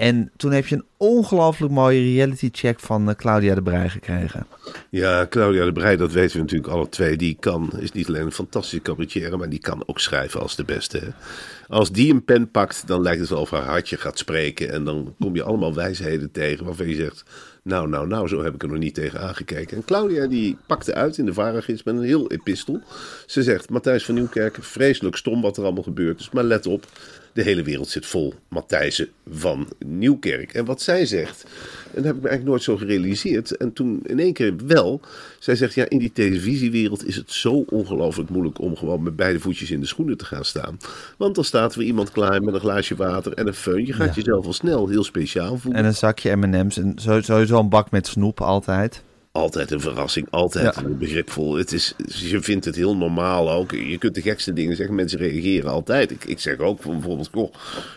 En 0.00 0.30
toen 0.36 0.52
heb 0.52 0.66
je 0.66 0.74
een 0.74 0.84
ongelooflijk 0.96 1.72
mooie 1.72 2.12
reality 2.12 2.48
check 2.52 2.80
van 2.80 3.08
eh, 3.08 3.14
Claudia 3.14 3.54
de 3.54 3.62
Brij 3.62 3.88
gekregen. 3.88 4.46
Ja, 4.90 5.26
Claudia 5.26 5.64
de 5.64 5.72
Breij, 5.72 5.96
dat 5.96 6.12
weten 6.12 6.36
we 6.36 6.42
natuurlijk 6.42 6.72
alle 6.72 6.88
twee. 6.88 7.16
Die 7.16 7.36
kan, 7.40 7.70
is 7.78 7.92
niet 7.92 8.08
alleen 8.08 8.24
een 8.24 8.32
fantastische 8.32 8.82
cabaretier, 8.82 9.38
maar 9.38 9.48
die 9.48 9.58
kan 9.58 9.82
ook 9.86 10.00
schrijven 10.00 10.40
als 10.40 10.56
de 10.56 10.64
beste. 10.64 11.12
Als 11.68 11.92
die 11.92 12.12
een 12.12 12.24
pen 12.24 12.50
pakt, 12.50 12.86
dan 12.86 13.02
lijkt 13.02 13.20
het 13.20 13.32
of 13.32 13.50
haar 13.50 13.64
hartje 13.64 13.96
gaat 13.96 14.18
spreken. 14.18 14.72
En 14.72 14.84
dan 14.84 15.14
kom 15.18 15.34
je 15.34 15.42
allemaal 15.42 15.74
wijsheden 15.74 16.30
tegen 16.30 16.64
waarvan 16.64 16.88
je 16.88 16.94
zegt... 16.94 17.24
Nou, 17.62 17.88
nou, 17.88 18.06
nou, 18.06 18.28
zo 18.28 18.42
heb 18.42 18.54
ik 18.54 18.62
er 18.62 18.68
nog 18.68 18.78
niet 18.78 18.94
tegen 18.94 19.20
aangekeken. 19.20 19.76
En 19.76 19.84
Claudia 19.84 20.26
die 20.26 20.56
pakte 20.66 20.94
uit 20.94 21.18
in 21.18 21.24
de 21.24 21.32
Varengids 21.32 21.82
met 21.82 21.94
een 21.94 22.02
heel 22.02 22.30
epistel. 22.30 22.80
Ze 23.26 23.42
zegt, 23.42 23.70
Matthijs 23.70 24.04
van 24.04 24.14
Nieuwkerk, 24.14 24.56
vreselijk 24.60 25.16
stom 25.16 25.42
wat 25.42 25.56
er 25.56 25.64
allemaal 25.64 25.82
gebeurd 25.82 26.20
is. 26.20 26.30
Maar 26.30 26.44
let 26.44 26.66
op, 26.66 26.86
de 27.32 27.42
hele 27.42 27.62
wereld 27.62 27.88
zit 27.88 28.06
vol 28.06 28.34
Matthijsen 28.48 29.08
van 29.30 29.68
Nieuwkerk. 29.78 30.52
En 30.52 30.64
wat 30.64 30.82
zij 30.82 31.06
zegt, 31.06 31.44
en 31.94 32.02
dat 32.02 32.04
heb 32.04 32.16
ik 32.16 32.22
me 32.22 32.28
eigenlijk 32.28 32.44
nooit 32.44 32.62
zo 32.62 32.76
gerealiseerd. 32.76 33.56
En 33.56 33.72
toen 33.72 34.00
in 34.06 34.18
één 34.18 34.32
keer 34.32 34.54
wel. 34.66 35.00
Zij 35.38 35.56
zegt, 35.56 35.74
ja, 35.74 35.88
in 35.88 35.98
die 35.98 36.12
televisiewereld 36.12 37.06
is 37.06 37.16
het 37.16 37.32
zo 37.32 37.64
ongelooflijk 37.68 38.30
moeilijk 38.30 38.60
om 38.60 38.76
gewoon 38.76 39.02
met 39.02 39.16
beide 39.16 39.40
voetjes 39.40 39.70
in 39.70 39.80
de 39.80 39.86
schoenen 39.86 40.16
te 40.16 40.24
gaan 40.24 40.44
staan. 40.44 40.76
Want 41.16 41.34
dan 41.34 41.44
staat 41.44 41.74
er 41.74 41.82
iemand 41.82 42.10
klaar 42.10 42.42
met 42.42 42.54
een 42.54 42.60
glaasje 42.60 42.96
water 42.96 43.32
en 43.32 43.46
een 43.46 43.54
föhn. 43.54 43.86
Je 43.86 43.92
gaat 43.92 44.14
jezelf 44.14 44.46
al 44.46 44.52
snel 44.52 44.88
heel 44.88 45.04
speciaal 45.04 45.58
voelen. 45.58 45.80
En 45.80 45.86
een 45.86 45.94
zakje 45.94 46.36
M&M's 46.36 46.76
en 46.76 46.94
sowieso 46.96 47.58
een 47.58 47.68
bak 47.68 47.90
met 47.90 48.06
snoep 48.06 48.40
altijd. 48.40 49.02
Altijd 49.32 49.70
een 49.70 49.80
verrassing, 49.80 50.26
altijd 50.30 50.74
Ja. 50.74 50.82
een 50.82 50.98
begripvol. 50.98 51.54
Het 51.54 51.72
is, 51.72 51.94
je 52.06 52.40
vindt 52.40 52.64
het 52.64 52.76
heel 52.76 52.96
normaal 52.96 53.50
ook. 53.50 53.70
Je 53.72 53.98
kunt 53.98 54.14
de 54.14 54.22
gekste 54.22 54.52
dingen 54.52 54.76
zeggen, 54.76 54.94
mensen 54.94 55.18
reageren 55.18 55.70
altijd. 55.70 56.10
Ik, 56.10 56.24
ik 56.24 56.38
zeg 56.38 56.58
ook 56.58 56.82
bijvoorbeeld, 56.84 57.28
goh, 57.32 57.52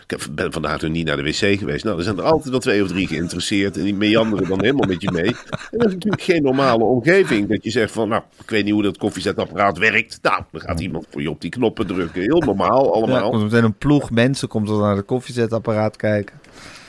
ik 0.06 0.18
ben 0.34 0.52
vandaag 0.52 0.80
nog 0.80 0.90
niet 0.90 1.06
naar 1.06 1.16
de 1.16 1.22
wc 1.22 1.58
geweest. 1.58 1.84
Nou, 1.84 1.98
er 1.98 2.04
zijn 2.04 2.16
er 2.18 2.22
altijd 2.22 2.50
wel 2.50 2.58
twee 2.60 2.82
of 2.82 2.88
drie 2.88 3.06
geïnteresseerd 3.06 3.76
en 3.76 3.82
die 3.82 3.94
meanderen 3.94 4.48
dan 4.48 4.60
helemaal 4.60 4.88
met 4.88 5.02
je 5.02 5.10
mee. 5.10 5.26
En 5.26 5.78
dat 5.78 5.86
is 5.86 5.92
natuurlijk 5.94 6.22
geen 6.22 6.42
normale 6.42 6.84
omgeving. 6.84 7.48
Dat 7.48 7.64
je 7.64 7.70
zegt 7.70 7.92
van, 7.92 8.08
nou, 8.08 8.22
ik 8.42 8.50
weet 8.50 8.64
niet 8.64 8.72
hoe 8.72 8.82
dat 8.82 8.98
koffiezetapparaat 8.98 9.78
werkt. 9.78 10.18
Nou, 10.22 10.42
dan 10.52 10.60
gaat 10.60 10.80
iemand 10.80 11.06
voor 11.10 11.22
je 11.22 11.30
op 11.30 11.40
die 11.40 11.50
knoppen 11.50 11.86
drukken. 11.86 12.22
Heel 12.22 12.40
normaal 12.40 12.84
Ja, 12.84 12.90
allemaal. 12.90 13.30
komt 13.30 13.42
meteen 13.42 13.64
een 13.64 13.78
ploeg 13.78 14.10
mensen 14.10 14.48
komt 14.48 14.68
er 14.68 14.76
naar 14.78 14.96
de 14.96 15.02
koffiezetapparaat 15.02 15.96
kijken. 15.96 16.40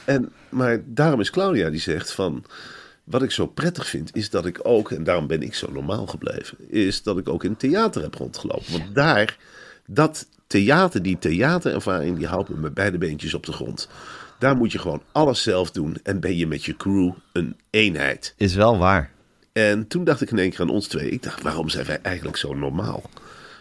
En, 0.06 0.32
maar 0.50 0.82
daarom 0.86 1.20
is 1.20 1.30
Claudia 1.30 1.70
die 1.70 1.80
zegt 1.80 2.12
van... 2.12 2.44
Wat 3.06 3.22
ik 3.22 3.32
zo 3.32 3.48
prettig 3.48 3.88
vind, 3.88 4.16
is 4.16 4.30
dat 4.30 4.46
ik 4.46 4.60
ook, 4.64 4.92
en 4.92 5.04
daarom 5.04 5.28
ben 5.28 5.42
ik 5.42 5.56
zo 5.56 5.72
normaal 5.72 6.08
gebleven, 6.08 6.58
is 6.70 7.04
dat 7.04 7.18
ik 7.18 7.30
ook 7.30 7.44
in 7.44 7.56
theater 7.56 8.02
heb 8.02 8.16
rondgelopen. 8.16 8.72
Want 8.72 8.96
daar, 8.96 9.38
dat 9.86 10.28
theater, 10.48 11.02
die 11.02 11.18
theaterervaring, 11.20 12.18
die 12.18 12.28
houdt 12.28 12.50
me 12.50 12.56
met 12.56 12.74
beide 12.74 12.98
beentjes 12.98 13.34
op 13.34 13.46
de 13.46 13.52
grond. 13.52 13.90
Daar 14.40 14.56
moet 14.56 14.72
je 14.72 14.80
gewoon 14.80 15.02
alles 15.12 15.44
zelf 15.44 15.72
doen 15.72 15.98
en 16.04 16.20
ben 16.20 16.38
je 16.38 16.48
met 16.48 16.64
je 16.64 16.78
crew 16.78 17.12
een 17.32 17.56
eenheid. 17.70 18.34
Is 18.38 18.56
wel 18.56 18.78
waar. 18.78 19.12
En 19.54 19.88
toen 19.88 20.04
dacht 20.04 20.22
ik 20.22 20.32
in 20.32 20.40
één 20.40 20.50
keer 20.50 20.62
aan 20.62 20.70
ons 20.70 20.88
twee. 20.88 21.10
Ik 21.10 21.24
dacht, 21.24 21.42
waarom 21.42 21.70
zijn 21.70 21.86
wij 21.86 22.00
eigenlijk 22.02 22.38
zo 22.38 22.54
normaal? 22.54 23.10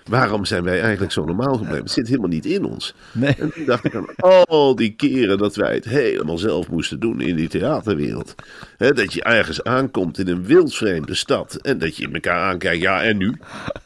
Waarom 0.05 0.45
zijn 0.45 0.65
wij 0.65 0.81
eigenlijk 0.81 1.13
zo 1.13 1.25
normaal 1.25 1.55
gebleven? 1.55 1.83
Het 1.83 1.91
zit 1.91 2.09
helemaal 2.09 2.29
niet 2.29 2.47
in 2.47 2.65
ons. 2.65 2.95
Nee. 3.13 3.35
En 3.39 3.53
toen 3.53 3.65
dacht 3.65 3.85
ik 3.85 3.95
aan 3.95 4.15
al 4.17 4.75
die 4.75 4.95
keren 4.95 5.39
dat 5.39 5.57
wij 5.57 5.75
het 5.75 5.85
helemaal 5.85 6.39
zelf 6.39 6.71
moesten 6.71 7.01
doen 7.01 7.21
in 7.21 7.37
die 7.37 7.49
theaterwereld. 7.49 8.35
Dat 8.77 9.13
je 9.13 9.23
ergens 9.23 9.63
aankomt 9.63 10.19
in 10.19 10.29
een 10.29 10.45
wildvreemde 10.45 11.15
stad 11.15 11.55
en 11.55 11.79
dat 11.79 11.97
je 11.97 12.09
elkaar 12.13 12.43
aankijkt. 12.43 12.83
Ja, 12.83 13.03
en 13.03 13.17
nu? 13.17 13.35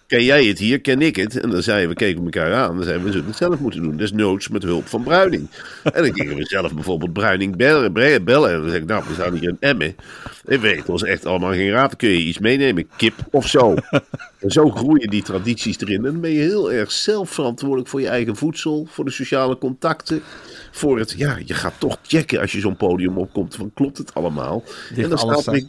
Ken 0.09 0.25
jij 0.25 0.45
het 0.45 0.59
hier? 0.59 0.81
Ken 0.81 1.03
ik 1.03 1.17
het? 1.17 1.41
En 1.41 1.50
dan 1.50 1.62
zeiden 1.62 1.88
we, 1.88 1.95
keken 1.95 2.25
elkaar 2.25 2.55
aan. 2.55 2.75
Dan 2.75 2.85
zeiden 2.85 3.03
we, 3.03 3.07
we 3.07 3.12
zullen 3.12 3.29
het 3.29 3.37
zelf 3.37 3.59
moeten 3.59 3.83
doen. 3.83 3.97
Desnoods 3.97 4.49
met 4.49 4.62
hulp 4.62 4.87
van 4.87 5.03
Bruining. 5.03 5.49
En 5.83 6.03
dan 6.03 6.15
gingen 6.15 6.37
we 6.37 6.45
zelf 6.45 6.75
bijvoorbeeld 6.75 7.12
Bruining 7.12 7.57
bellen. 7.57 7.93
bellen. 8.25 8.50
En 8.50 8.61
dan 8.61 8.71
zeg 8.71 8.81
ik, 8.81 8.87
nou, 8.87 9.05
we 9.07 9.15
staan 9.15 9.35
hier 9.35 9.49
in 9.49 9.57
Emmen. 9.61 9.97
En 10.47 10.61
weet 10.61 10.88
ons 10.88 11.03
echt 11.03 11.27
allemaal 11.27 11.53
geen 11.53 11.71
raad. 11.71 11.97
Kun 11.97 12.09
je 12.09 12.25
iets 12.25 12.38
meenemen? 12.38 12.88
Kip 12.97 13.15
of 13.31 13.47
zo? 13.47 13.75
En 14.38 14.50
zo 14.50 14.71
groeien 14.71 15.11
die 15.11 15.23
tradities 15.23 15.81
erin. 15.81 15.97
En 15.97 16.12
dan 16.12 16.21
ben 16.21 16.31
je 16.31 16.41
heel 16.41 16.73
erg 16.73 16.93
zelf 16.93 17.31
verantwoordelijk 17.31 17.88
voor 17.88 18.00
je 18.00 18.09
eigen 18.09 18.37
voedsel, 18.37 18.87
voor 18.91 19.05
de 19.05 19.11
sociale 19.11 19.59
contacten. 19.59 20.23
Voor 20.71 20.99
het, 20.99 21.15
ja, 21.17 21.38
je 21.45 21.55
gaat 21.55 21.75
toch 21.79 21.99
checken 22.03 22.41
als 22.41 22.53
je 22.53 22.61
zo'n 22.61 22.77
podium 22.77 23.19
opkomt. 23.19 23.55
Van 23.55 23.71
klopt 23.75 23.99
het 23.99 24.15
allemaal? 24.15 24.65
en 24.97 25.09
dan 25.09 25.19
staat 25.19 25.47
er, 25.47 25.65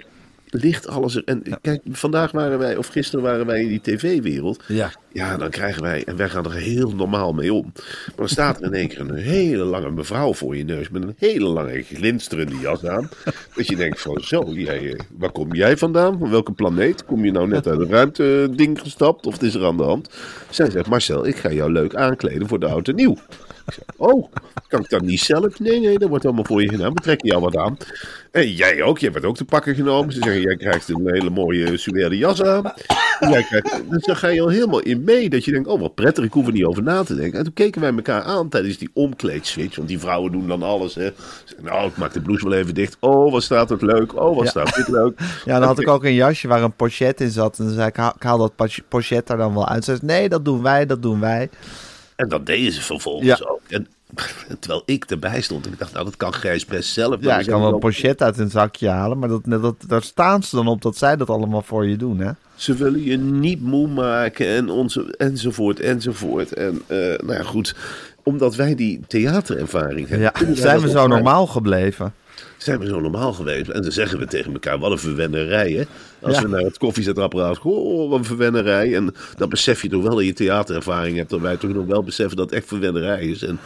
ligt 0.50 0.88
alles 0.88 1.16
er. 1.16 1.22
En 1.26 1.44
kijk, 1.62 1.82
vandaag 1.92 2.32
waren 2.32 2.60
wij, 2.60 2.76
of 2.76 2.88
gisteren 2.88 3.24
waren 3.24 3.46
wij 3.46 3.62
in 3.62 3.68
die 3.68 3.82
tv-wereld. 3.82 4.64
Ja. 4.68 4.92
Ja, 5.12 5.38
dan 5.38 5.50
krijgen 5.50 5.82
wij, 5.82 6.04
en 6.06 6.16
wij 6.16 6.30
gaan 6.30 6.46
er 6.46 6.54
heel 6.54 6.96
normaal 6.96 7.34
mee 7.34 7.54
om. 7.54 7.72
Maar 7.76 8.14
dan 8.16 8.30
staat 8.30 8.60
er 8.60 8.66
in 8.66 8.74
één 8.74 8.88
keer 8.88 9.00
een 9.00 9.16
hele 9.16 9.64
lange 9.64 9.92
mevrouw 9.92 10.34
voor 10.34 10.56
je 10.56 10.64
neus 10.64 10.90
met 10.90 11.04
een 11.04 11.16
hele 11.18 11.48
lange 11.48 11.82
glinsterende 11.82 12.58
jas 12.58 12.86
aan. 12.86 13.10
Dat 13.56 13.68
je 13.68 13.76
denkt 13.76 14.02
van, 14.02 14.22
zo, 14.22 14.44
jij, 14.54 14.94
eh, 14.94 15.00
waar 15.18 15.32
kom 15.32 15.54
jij 15.54 15.78
vandaan? 15.78 16.18
Van 16.20 16.30
welke 16.30 16.52
planeet? 16.52 17.06
Kom 17.06 17.26
je 17.26 17.32
nou 17.32 17.48
net 17.48 17.68
uit 17.68 17.80
een 17.80 17.90
ruimteding 17.90 18.80
gestapt? 18.80 19.26
Of 19.26 19.34
wat 19.34 19.44
is 19.44 19.54
er 19.54 19.66
aan 19.66 19.78
de 19.78 19.84
hand? 19.84 20.10
Zij 20.50 20.70
zegt, 20.70 20.88
Marcel, 20.88 21.28
ik 21.28 21.36
ga 21.36 21.52
jou 21.52 21.72
leuk 21.72 21.96
aankleden 21.96 22.48
voor 22.48 22.60
de 22.60 22.68
oud 22.68 22.88
en 22.88 22.96
nieuw. 22.96 23.18
Oh, 23.98 24.32
kan 24.68 24.80
ik 24.80 24.90
dat 24.90 25.02
niet 25.02 25.20
zelf? 25.20 25.60
Nee, 25.60 25.80
nee, 25.80 25.98
dat 26.00 26.10
wordt 26.10 26.26
allemaal 26.26 26.44
voor 26.46 26.62
je 26.62 26.70
gedaan. 26.70 26.94
We 26.94 27.02
trekken 27.02 27.28
jou 27.30 27.42
wat 27.42 27.58
aan. 27.58 27.78
En 28.32 28.52
jij 28.52 28.82
ook, 28.84 28.98
jij 29.00 29.12
werd 29.12 29.26
ook 29.26 29.36
te 29.36 29.46
pakken 29.46 29.76
genomen. 29.76 30.14
Ze 30.14 30.20
zeggen, 30.24 30.42
jij 30.42 30.56
krijgt 30.56 30.90
een 30.90 31.02
hele 31.14 31.30
mooie 31.30 31.78
suède 31.78 32.18
jas 32.18 32.44
aan. 32.44 32.74
Jij 33.20 33.44
krijgt, 33.44 33.82
dus 33.90 34.06
dan 34.06 34.16
ga 34.16 34.28
je 34.28 34.42
al 34.42 34.48
helemaal 34.50 34.80
in 34.80 35.04
mee. 35.04 35.30
Dat 35.30 35.46
je 35.46 35.52
denkt, 35.52 35.68
oh 35.68 35.80
wat 35.80 35.96
prettig, 35.96 36.24
ik 36.24 36.34
hoef 36.34 36.48
er 36.48 36.54
niet 36.54 36.64
over 36.66 36.84
na 36.84 37.04
te 37.04 37.16
denken. 37.16 37.38
En 37.38 37.44
toen 37.44 37.54
keken 37.54 37.82
wij 37.82 37.92
elkaar 37.96 38.22
aan 38.22 38.50
tijdens 38.50 38.78
die 38.78 38.90
omkleedswitch. 38.94 39.76
Want 39.76 39.88
die 39.88 40.00
vrouwen 40.00 40.32
doen 40.32 40.48
dan 40.48 40.64
alles. 40.64 40.96
Hè. 40.96 41.06
Ze 41.06 41.14
zeggen, 41.46 41.66
nou, 41.66 41.88
ik 41.88 41.98
maak 41.98 42.14
de 42.14 42.22
blouse 42.22 42.50
wel 42.50 42.58
even 42.58 42.74
dicht. 42.74 42.98
Oh, 43.00 43.32
wat 43.32 43.44
staat 43.44 43.70
het 43.70 43.82
leuk. 43.82 44.16
Oh, 44.16 44.36
wat 44.36 44.44
Ja. 44.44 44.50
staat 44.50 44.76
dit 44.76 44.88
leuk. 44.88 45.20
Ja, 45.46 45.60
dan 45.60 45.68
had 45.68 45.80
ik 45.80 45.88
ook 45.88 46.04
een 46.04 46.14
jasje 46.14 46.48
waar 46.48 46.64
een 46.64 46.76
pochet 46.76 47.22
in 47.22 47.30
zat. 47.30 47.60
En 47.60 47.66
dan 47.66 47.74
zei 47.74 47.88
ik, 47.88 47.96
haal, 48.20 48.38
dat 48.38 48.56
poch- 48.56 48.80
pochet 48.88 49.28
daar 49.28 49.38
dan 49.38 49.54
wel 49.54 49.68
uit. 49.68 49.84
Ze 49.86 49.96
zei, 49.96 50.06
nee, 50.06 50.30
dat 50.30 50.46
doen 50.46 50.62
wij, 50.62 50.86
dat 50.86 51.02
doen 51.02 51.20
wij. 51.20 51.50
En 52.20 52.30
dat 52.30 52.46
deden 52.46 52.72
ze 52.72 52.82
vervolgens 52.82 53.40
Ja. 53.40 53.46
ook. 53.48 53.62
En, 53.68 53.88
terwijl 54.60 54.84
ik 54.86 55.06
erbij 55.06 55.42
stond. 55.42 55.66
En 55.66 55.72
ik 55.72 55.80
dacht, 55.80 55.94
nou, 55.94 56.06
dat 56.06 56.18
kan 56.18 56.34
Gijs 56.34 56.66
best 56.66 56.94
zelf. 56.94 57.16
Ja, 57.20 57.40
ik 57.40 57.48
kan 57.48 57.62
wel 57.62 57.74
een 57.74 57.80
pochet 57.80 58.22
uit 58.22 58.38
een 58.38 58.50
zakje 58.50 58.88
halen. 58.88 59.20
Maar 59.20 59.30
dat, 59.30 59.42
dat, 59.46 59.76
daar 59.88 60.04
staan 60.04 60.44
ze 60.44 60.56
dan 60.56 60.68
op 60.68 60.82
dat 60.82 60.98
zij 60.98 61.16
dat 61.16 61.30
allemaal 61.30 61.62
voor 61.62 61.88
je 61.88 61.96
doen, 61.96 62.20
hè? 62.20 62.32
Ze 62.56 62.74
willen 62.74 63.04
je 63.04 63.18
niet 63.18 63.62
moe 63.62 63.88
maken 63.88 64.48
en 64.48 64.70
onze, 64.70 65.16
enzovoort, 65.18 65.80
enzovoort. 65.80 66.54
En 66.54 66.82
eh, 66.88 66.98
nou 66.98 67.34
ja, 67.34 67.44
goed, 67.44 67.76
omdat 68.24 68.56
wij 68.56 68.76
die 68.76 69.02
theaterervaring 69.08 70.08
hebben. 70.08 70.32
Ja, 70.48 70.54
zijn 70.56 70.80
we 70.80 70.90
zo 70.90 71.08
normaal 71.08 71.48
gebleven? 71.48 72.14
Zijn 72.60 72.80
we 72.80 72.86
zo 72.86 73.00
normaal 73.00 73.34
geweest. 73.34 73.70
En 73.70 73.82
dan 73.82 73.92
zeggen 73.92 74.20
we 74.20 74.26
tegen 74.26 74.54
elkaar, 74.54 74.80
wat 74.80 74.92
een 74.92 75.00
verwennerij, 75.00 75.72
hè? 75.72 75.84
Als 76.22 76.36
Ja. 76.36 76.42
we 76.42 76.48
naar 76.48 76.62
het 76.62 76.78
koffiezetapparaat 76.78 77.58
gaan, 77.58 77.72
oh, 77.72 78.10
wat 78.10 78.20
een 78.20 78.26
verwennerij. 78.26 78.96
En 78.96 79.14
dan 79.38 79.50
besef 79.50 79.82
je 79.82 79.90
toch 79.90 80.04
wel 80.04 80.16
dat 80.16 80.26
je 80.26 80.34
theaterervaring 80.34 81.18
hebt. 81.18 81.30
Dat 81.30 81.40
wij 81.40 81.58
toch 81.58 81.74
nog 81.74 81.86
wel 81.86 82.04
beseffen 82.04 82.38
dat 82.38 82.46
het 82.50 82.56
echt 82.60 82.68
verwennerij 82.68 83.22
is. 83.26 83.44
En 83.44 83.60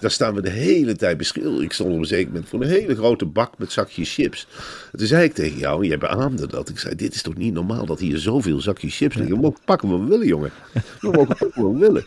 daar 0.00 0.10
staan 0.10 0.34
we 0.34 0.42
de 0.42 0.50
hele 0.50 0.96
tijd 0.96 1.16
beschilderd. 1.16 1.62
Ik 1.62 1.72
stond 1.72 1.92
op 1.92 1.98
een 1.98 2.04
zeker 2.04 2.26
moment 2.26 2.48
voor 2.48 2.62
een 2.62 2.68
hele 2.68 2.94
grote 2.94 3.24
bak 3.24 3.58
met 3.58 3.72
zakjes 3.72 4.14
chips. 4.14 4.46
En 4.92 4.98
toen 4.98 5.06
zei 5.06 5.24
ik 5.24 5.34
tegen 5.34 5.58
jou, 5.58 5.82
en 5.82 5.88
jij 5.88 5.98
beaamde 5.98 6.46
dat. 6.46 6.68
Ik 6.68 6.78
zei, 6.78 6.94
dit 6.94 7.14
is 7.14 7.22
toch 7.22 7.36
niet 7.36 7.54
normaal 7.54 7.86
dat 7.86 8.00
hier 8.00 8.18
zoveel 8.18 8.60
zakjes 8.60 8.96
chips 8.96 9.16
liggen. 9.16 9.34
We 9.34 9.42
mogen 9.42 9.60
pakken 9.64 9.88
wat 9.88 10.00
we 10.00 10.06
willen, 10.06 10.26
jongen. 10.26 10.50
We 11.00 11.10
mogen 11.10 11.26
pakken 11.26 11.62
wat 11.62 11.72
we 11.72 11.78
willen. 11.78 12.06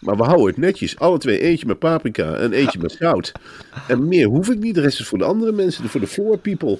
Maar 0.00 0.16
we 0.16 0.22
houden 0.22 0.46
het 0.46 0.56
netjes. 0.56 0.98
Alle 0.98 1.18
twee 1.18 1.38
eentje 1.40 1.66
met 1.66 1.78
paprika 1.78 2.34
en 2.34 2.52
eentje 2.52 2.78
met 2.78 2.92
zout. 2.92 3.32
En 3.88 4.08
meer 4.08 4.26
hoef 4.26 4.50
ik 4.50 4.58
niet. 4.58 4.74
De 4.74 4.80
rest 4.80 5.00
is 5.00 5.06
voor 5.06 5.18
de 5.18 5.24
andere 5.24 5.52
mensen, 5.52 5.88
voor 5.88 6.00
de 6.00 6.06
floor 6.06 6.38
people. 6.38 6.78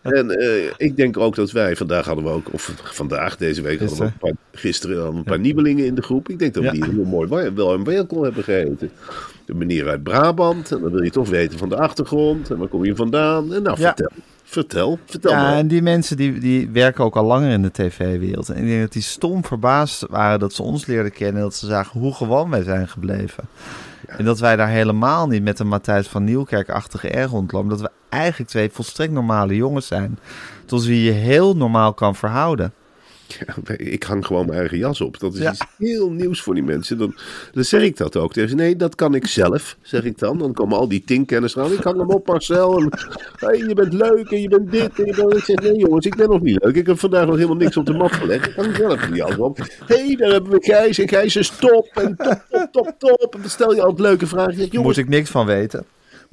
En 0.00 0.30
eh, 0.30 0.70
ik 0.76 0.96
denk 0.96 1.18
ook 1.18 1.34
dat 1.34 1.50
wij, 1.50 1.76
vandaag 1.76 2.06
hadden 2.06 2.24
we 2.24 2.30
ook, 2.30 2.52
of 2.52 2.74
vandaag, 2.82 3.36
deze 3.36 3.62
week 3.62 3.78
hadden 3.78 3.98
we 3.98 4.04
een 4.04 4.18
paar, 4.18 4.32
gisteren 4.52 4.96
hadden 4.96 5.12
we 5.14 5.18
een 5.18 5.24
paar 5.24 5.40
nieuwelingen 5.40 5.86
in 5.86 5.94
de 5.94 6.02
groep. 6.02 6.28
Ik 6.28 6.38
denk 6.38 6.54
dat 6.54 6.62
we 6.62 6.70
die 6.70 6.84
heel 6.84 7.04
mooi 7.04 7.52
wel 7.54 7.74
een 7.74 7.84
welkom 7.84 8.22
hebben 8.22 8.44
gegeten. 8.44 8.90
De 9.46 9.54
meneer 9.54 9.88
uit 9.88 10.02
Brabant. 10.02 10.72
En 10.72 10.80
dan 10.80 10.90
wil 10.90 11.02
je 11.02 11.10
toch 11.10 11.28
weten 11.28 11.58
van 11.58 11.68
de 11.68 11.76
achtergrond. 11.76 12.50
En 12.50 12.58
waar 12.58 12.68
kom 12.68 12.84
je 12.84 12.96
vandaan? 12.96 13.54
En 13.54 13.62
nou, 13.62 13.80
Ja. 13.80 13.86
vertel. 13.94 14.10
Vertel. 14.46 14.98
Vertel 15.06 15.30
Ja, 15.30 15.42
maar. 15.42 15.54
en 15.56 15.68
die 15.68 15.82
mensen 15.82 16.16
die, 16.16 16.38
die 16.38 16.70
werken 16.70 17.04
ook 17.04 17.16
al 17.16 17.24
langer 17.24 17.50
in 17.50 17.62
de 17.62 17.70
tv-wereld. 17.70 18.48
En 18.48 18.62
ik 18.62 18.66
denk 18.68 18.80
dat 18.80 18.92
die 18.92 19.02
stom 19.02 19.44
verbaasd 19.44 20.06
waren 20.10 20.38
dat 20.38 20.52
ze 20.52 20.62
ons 20.62 20.86
leerden 20.86 21.12
kennen. 21.12 21.42
Dat 21.42 21.54
ze 21.54 21.66
zagen 21.66 22.00
hoe 22.00 22.14
gewoon 22.14 22.50
wij 22.50 22.62
zijn 22.62 22.88
gebleven. 22.88 23.44
En 24.06 24.24
dat 24.24 24.38
wij 24.38 24.56
daar 24.56 24.68
helemaal 24.68 25.26
niet 25.28 25.42
met 25.42 25.58
een 25.58 25.68
Matthijs 25.68 26.06
van 26.08 26.24
Nieuwkerk-achtige 26.24 27.14
air 27.14 27.26
rondlopen. 27.26 27.68
Dat 27.68 27.80
we 27.80 27.90
eigenlijk 28.08 28.50
twee 28.50 28.70
volstrekt 28.72 29.12
normale 29.12 29.56
jongens 29.56 29.86
zijn. 29.86 30.18
Tot 30.66 30.84
wie 30.84 31.02
je 31.04 31.10
heel 31.10 31.56
normaal 31.56 31.94
kan 31.94 32.14
verhouden. 32.16 32.72
Ja, 33.46 33.74
ik 33.76 34.02
hang 34.02 34.26
gewoon 34.26 34.46
mijn 34.46 34.58
eigen 34.58 34.78
jas 34.78 35.00
op. 35.00 35.18
Dat 35.20 35.34
is 35.34 35.40
Ja. 35.40 35.50
iets 35.50 35.64
heel 35.78 36.10
nieuws 36.10 36.40
voor 36.42 36.54
die 36.54 36.62
mensen. 36.62 36.98
Dan, 36.98 37.14
dan 37.52 37.64
zeg 37.64 37.82
ik 37.82 37.96
dat 37.96 38.16
ook 38.16 38.32
tegen 38.32 38.48
ze. 38.48 38.54
Nee, 38.54 38.76
dat 38.76 38.94
kan 38.94 39.14
ik 39.14 39.26
zelf, 39.26 39.76
zeg 39.82 40.04
ik 40.04 40.18
dan. 40.18 40.38
Dan 40.38 40.52
komen 40.52 40.78
al 40.78 40.88
die 40.88 41.02
tinkenners 41.04 41.58
aan. 41.58 41.72
Ik 41.72 41.82
hang 41.82 41.98
hem 41.98 42.10
op, 42.10 42.26
Marcel. 42.26 42.78
En, 42.78 42.88
hey, 43.36 43.56
je 43.56 43.74
bent 43.74 43.92
leuk 43.92 44.30
en 44.30 44.40
je 44.42 44.48
bent 44.48 44.70
dit. 44.70 44.98
En 45.00 45.06
je 45.06 45.14
bent... 45.14 45.36
Ik 45.36 45.44
zeg, 45.44 45.56
nee 45.60 45.76
jongens, 45.76 46.06
ik 46.06 46.16
ben 46.16 46.28
nog 46.28 46.40
niet 46.40 46.64
leuk. 46.64 46.74
Ik 46.76 46.86
heb 46.86 46.98
vandaag 46.98 47.26
nog 47.26 47.34
helemaal 47.34 47.56
niks 47.56 47.76
op 47.76 47.86
de 47.86 47.92
mat 47.92 48.12
gelegd. 48.12 48.46
Ik 48.46 48.54
hang 48.54 48.76
zelf 48.76 49.00
die 49.00 49.14
jas 49.14 49.36
op. 49.36 49.58
Hé, 49.86 50.06
hey, 50.06 50.16
daar 50.16 50.30
hebben 50.30 50.50
we 50.50 50.58
Gijs. 50.60 50.98
En 50.98 51.08
Gijs 51.08 51.36
is 51.36 51.48
top. 51.48 51.86
En 51.94 52.16
top, 52.16 52.44
top, 52.50 52.68
top, 52.72 52.94
top. 52.98 53.34
En 53.34 53.40
dan 53.40 53.50
stel 53.50 53.74
je 53.74 53.80
altijd 53.82 54.00
leuke 54.00 54.26
vragen. 54.26 54.68
Moet 54.82 54.96
ik 54.96 55.08
niks 55.08 55.30
van 55.30 55.46
weten. 55.46 55.84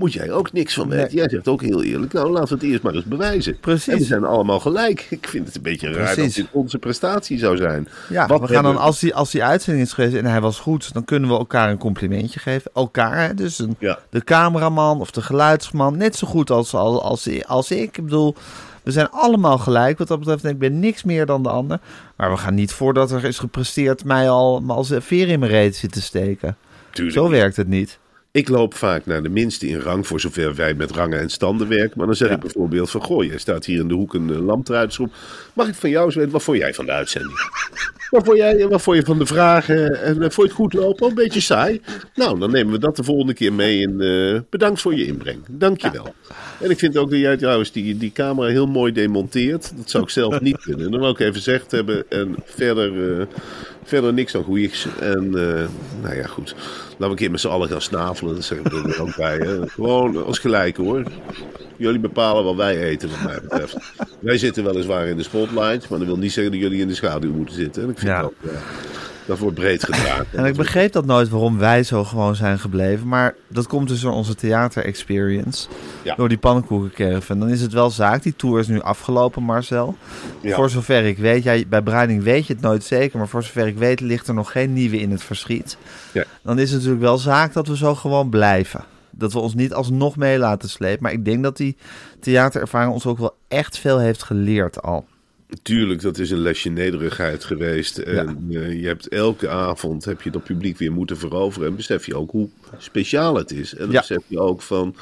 Moet 0.01 0.13
jij 0.13 0.31
ook 0.31 0.51
niks 0.51 0.73
van 0.73 0.89
weten? 0.89 1.05
Nee. 1.05 1.15
Jij 1.15 1.29
zegt 1.29 1.47
ook 1.47 1.61
heel 1.61 1.83
eerlijk. 1.83 2.13
Nou, 2.13 2.29
laten 2.29 2.47
we 2.47 2.53
het 2.53 2.63
eerst 2.63 2.83
maar 2.83 2.93
eens 2.93 3.03
bewijzen. 3.03 3.59
Precies. 3.59 3.87
En 3.93 3.97
we 3.97 4.03
zijn 4.03 4.23
allemaal 4.23 4.59
gelijk. 4.59 5.07
Ik 5.09 5.27
vind 5.27 5.45
het 5.45 5.55
een 5.55 5.61
beetje 5.61 5.91
raar 5.91 6.15
dat 6.15 6.33
dit 6.33 6.45
onze 6.51 6.77
prestatie 6.77 7.37
zou 7.37 7.57
zijn. 7.57 7.87
Ja, 8.09 8.27
Wat 8.27 8.41
we 8.41 8.47
gaan 8.47 8.63
dan, 8.63 8.77
als 8.77 8.99
die, 8.99 9.15
als 9.15 9.31
die 9.31 9.43
uitzending 9.43 9.85
is 9.85 9.93
geweest 9.93 10.15
en 10.15 10.25
hij 10.25 10.41
was 10.41 10.59
goed, 10.59 10.93
dan 10.93 11.05
kunnen 11.05 11.29
we 11.29 11.35
elkaar 11.37 11.69
een 11.69 11.77
complimentje 11.77 12.39
geven. 12.39 12.71
Elkaar, 12.73 13.27
hè? 13.27 13.33
dus 13.33 13.59
een, 13.59 13.75
Ja. 13.79 13.99
de 14.09 14.23
cameraman 14.23 14.99
of 14.99 15.11
de 15.11 15.21
geluidsman, 15.21 15.97
net 15.97 16.15
zo 16.15 16.27
goed 16.27 16.49
als, 16.49 16.73
als, 16.73 17.01
als, 17.01 17.45
als 17.47 17.71
ik. 17.71 17.97
Ik 17.97 18.03
bedoel, 18.03 18.35
we 18.83 18.91
zijn 18.91 19.09
allemaal 19.09 19.57
gelijk 19.57 19.97
wat 19.97 20.07
dat 20.07 20.19
betreft. 20.19 20.45
Ik 20.45 20.59
ben 20.59 20.79
niks 20.79 21.03
meer 21.03 21.25
dan 21.25 21.43
de 21.43 21.49
ander. 21.49 21.79
Maar 22.15 22.31
we 22.31 22.37
gaan 22.37 22.55
niet 22.55 22.73
voordat 22.73 23.11
er 23.11 23.25
is 23.25 23.39
gepresteerd 23.39 24.03
mij 24.05 24.29
al 24.29 24.63
als 24.67 24.89
een 24.89 25.01
veer 25.01 25.27
in 25.27 25.39
mijn 25.39 25.51
reet 25.51 25.75
zitten 25.75 26.01
steken. 26.01 26.57
Tuurlijk 26.91 27.17
Zo 27.17 27.29
werkt 27.29 27.55
het 27.55 27.67
niet. 27.67 27.99
Ik 28.33 28.49
loop 28.49 28.73
vaak 28.73 29.05
naar 29.05 29.23
de 29.23 29.29
minste 29.29 29.67
in 29.67 29.79
rang, 29.79 30.07
voor 30.07 30.19
zover 30.19 30.55
wij 30.55 30.73
met 30.73 30.91
rangen 30.91 31.19
en 31.19 31.29
standen 31.29 31.67
werken. 31.67 31.97
Maar 31.97 32.05
dan 32.05 32.15
zeg 32.15 32.29
ik 32.29 32.39
bijvoorbeeld 32.39 32.89
van, 32.89 33.01
goh, 33.01 33.23
jij 33.23 33.37
staat 33.37 33.65
hier 33.65 33.79
in 33.79 33.87
de 33.87 33.93
hoek 33.93 34.13
een 34.13 34.29
uh, 34.29 34.39
lamp 34.45 34.69
eruit 34.69 34.93
schroep. 34.93 35.13
Mag 35.53 35.67
ik 35.67 35.75
van 35.75 35.89
jou 35.89 36.05
eens 36.05 36.15
weten, 36.15 36.31
wat 36.31 36.43
vond 36.43 36.57
jij 36.57 36.73
van 36.73 36.85
de 36.85 36.91
uitzending? 36.91 37.33
Wat 38.09 38.25
vond 38.25 38.37
jij, 38.37 38.67
wat 38.67 38.81
vond 38.81 38.97
je 38.97 39.03
van 39.03 39.19
de 39.19 39.25
vragen? 39.25 40.01
En 40.01 40.15
uh, 40.15 40.21
vond 40.21 40.35
je 40.35 40.41
het 40.41 40.51
goed 40.51 40.73
lopen? 40.73 41.07
Een 41.07 41.13
beetje 41.13 41.39
saai? 41.39 41.81
Nou, 42.15 42.39
dan 42.39 42.51
nemen 42.51 42.73
we 42.73 42.79
dat 42.79 42.95
de 42.95 43.03
volgende 43.03 43.33
keer 43.33 43.53
mee. 43.53 43.87
En 43.87 44.01
uh, 44.01 44.39
bedankt 44.49 44.81
voor 44.81 44.95
je 44.95 45.05
inbreng. 45.05 45.39
Dank 45.49 45.81
je 45.81 45.91
wel. 45.91 46.05
Ja. 46.05 46.35
En 46.59 46.69
ik 46.69 46.79
vind 46.79 46.97
ook 46.97 47.09
dat 47.09 47.19
jij 47.19 47.37
trouwens 47.37 47.71
die, 47.71 47.97
die 47.97 48.11
camera 48.11 48.47
heel 48.47 48.67
mooi 48.67 48.91
demonteert. 48.91 49.71
Dat 49.77 49.89
zou 49.89 50.03
ik 50.03 50.09
zelf 50.09 50.41
niet 50.41 50.61
kunnen. 50.61 50.85
En 50.85 50.91
dan 50.91 50.99
wil 50.99 51.09
ik 51.09 51.19
even 51.19 51.33
gezegd 51.33 51.71
hebben. 51.71 52.03
En 52.09 52.35
verder, 52.45 53.27
verder 53.91 54.13
niks 54.13 54.31
dan 54.31 54.43
goeies. 54.43 54.87
En 54.99 55.29
nou 56.01 56.15
ja, 56.15 56.27
goed. 56.27 56.55
Laten 56.55 56.97
we 56.97 57.05
een 57.05 57.15
keer 57.15 57.31
met 57.31 57.39
z'n 57.39 57.47
allen 57.47 57.69
gaan 57.69 57.81
snavelen. 57.81 58.35
Dat 58.35 58.43
zeggen 58.43 58.83
we 58.83 58.93
er 58.93 59.01
ook 59.01 59.15
bij. 59.15 59.67
Gewoon 59.67 60.25
als 60.25 60.39
gelijk 60.39 60.77
hoor. 60.77 61.03
Jullie 61.81 61.99
bepalen 61.99 62.43
wat 62.43 62.55
wij 62.55 62.77
eten, 62.77 63.09
wat 63.09 63.21
mij 63.23 63.39
betreft. 63.41 63.77
wij 64.19 64.37
zitten 64.37 64.63
weliswaar 64.63 65.07
in 65.07 65.17
de 65.17 65.23
spotlight, 65.23 65.89
maar 65.89 65.99
dat 65.99 66.07
wil 66.07 66.17
niet 66.17 66.31
zeggen 66.31 66.51
dat 66.53 66.61
jullie 66.61 66.81
in 66.81 66.87
de 66.87 66.95
schaduw 66.95 67.33
moeten 67.33 67.55
zitten. 67.55 67.83
En 67.83 67.89
ik 67.89 67.97
vind 67.97 68.11
Ja. 68.11 68.21
dat, 68.21 68.31
ja, 68.41 68.49
dat 69.25 69.37
wordt 69.39 69.55
breed 69.55 69.83
gedragen. 69.83 70.25
En 70.31 70.45
ik 70.45 70.55
begreep 70.55 70.91
dat 70.91 71.05
nooit 71.05 71.29
waarom 71.29 71.57
wij 71.57 71.83
zo 71.83 72.03
gewoon 72.03 72.35
zijn 72.35 72.59
gebleven. 72.59 73.07
Maar 73.07 73.35
dat 73.47 73.67
komt 73.67 73.87
dus 73.87 74.01
door 74.01 74.11
onze 74.13 74.35
theater-experience. 74.35 75.67
Ja. 76.03 76.15
Door 76.15 76.29
die 76.29 76.37
pannenkoekencaravan. 76.37 77.39
Dan 77.39 77.49
is 77.49 77.61
het 77.61 77.73
wel 77.73 77.89
zaak. 77.89 78.23
Die 78.23 78.35
tour 78.35 78.59
is 78.59 78.67
nu 78.67 78.81
afgelopen, 78.81 79.43
Marcel. 79.43 79.95
Ja. 80.41 80.55
Voor 80.55 80.69
zover 80.69 81.03
ik 81.03 81.17
weet, 81.17 81.43
jij, 81.43 81.65
bij 81.69 81.81
Bruining 81.81 82.23
weet 82.23 82.47
je 82.47 82.53
het 82.53 82.61
nooit 82.61 82.83
zeker. 82.83 83.17
Maar 83.17 83.27
voor 83.27 83.43
zover 83.43 83.67
ik 83.67 83.77
weet 83.77 83.99
ligt 83.99 84.27
er 84.27 84.33
nog 84.33 84.51
geen 84.51 84.73
nieuwe 84.73 84.97
in 84.99 85.11
het 85.11 85.23
verschiet. 85.23 85.77
Ja. 86.11 86.23
Dan 86.43 86.59
is 86.59 86.69
het 86.69 86.77
natuurlijk 86.77 87.03
wel 87.05 87.17
zaak 87.17 87.53
dat 87.53 87.67
we 87.67 87.77
zo 87.77 87.95
gewoon 87.95 88.29
blijven. 88.29 88.83
Dat 89.21 89.33
we 89.33 89.39
ons 89.39 89.53
niet 89.53 89.73
alsnog 89.73 90.15
mee 90.15 90.37
laten 90.37 90.69
slepen. 90.69 91.03
Maar 91.03 91.11
ik 91.11 91.25
denk 91.25 91.43
dat 91.43 91.57
die 91.57 91.75
theaterervaring 92.19 92.93
ons 92.93 93.05
ook 93.05 93.17
wel 93.17 93.35
echt 93.47 93.77
veel 93.77 93.99
heeft 93.99 94.23
geleerd 94.23 94.81
al. 94.81 95.05
Tuurlijk, 95.61 96.01
dat 96.01 96.17
is 96.17 96.31
een 96.31 96.37
lesje 96.39 96.69
nederigheid 96.69 97.43
geweest. 97.43 97.97
En 97.97 98.45
eh, 98.49 98.81
je 98.81 98.87
hebt 98.87 99.07
elke 99.07 99.49
avond 99.49 100.05
heb 100.05 100.21
je 100.21 100.29
dat 100.29 100.43
publiek 100.43 100.77
weer 100.77 100.91
moeten 100.91 101.17
veroveren. 101.17 101.67
En 101.67 101.75
besef 101.75 102.05
je 102.05 102.15
ook 102.15 102.31
hoe 102.31 102.49
speciaal 102.77 103.35
het 103.35 103.51
is. 103.51 103.73
En 103.73 103.79
dan 103.79 103.91
Ja. 103.91 103.99
besef 103.99 104.23
je 104.27 104.39
ook 104.39 104.61
van... 104.61 104.95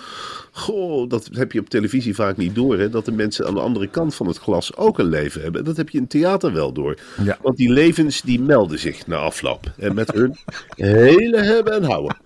Goh, 0.60 1.10
dat 1.10 1.30
heb 1.32 1.52
je 1.52 1.60
op 1.60 1.70
televisie 1.70 2.16
vaak 2.16 2.38
niet 2.38 2.56
door. 2.56 2.78
Hè? 2.78 2.90
Dat 2.90 3.06
de 3.06 3.12
mensen 3.12 3.48
aan 3.48 3.54
de 3.54 3.60
andere 3.60 3.88
kant 3.88 4.16
van 4.16 4.28
het 4.28 4.38
glas 4.38 4.76
ook 4.76 5.00
een 5.00 5.10
leven 5.10 5.42
hebben. 5.42 5.60
En 5.60 5.68
dat 5.68 5.78
heb 5.78 5.90
je 5.90 5.98
in 5.98 6.08
theater 6.08 6.54
wel 6.54 6.72
door. 6.72 6.98
Ja. 7.24 7.38
Want 7.42 7.58
die 7.58 7.72
levens 7.72 8.22
die 8.22 8.40
melden 8.40 8.80
zich 8.80 9.08
na 9.08 9.16
afloop. 9.18 9.72
En 9.78 9.96
met 9.96 10.12
hun 10.12 10.36
hele 10.76 11.38
hebben 11.38 11.74
en 11.74 11.84
houden. 11.84 12.18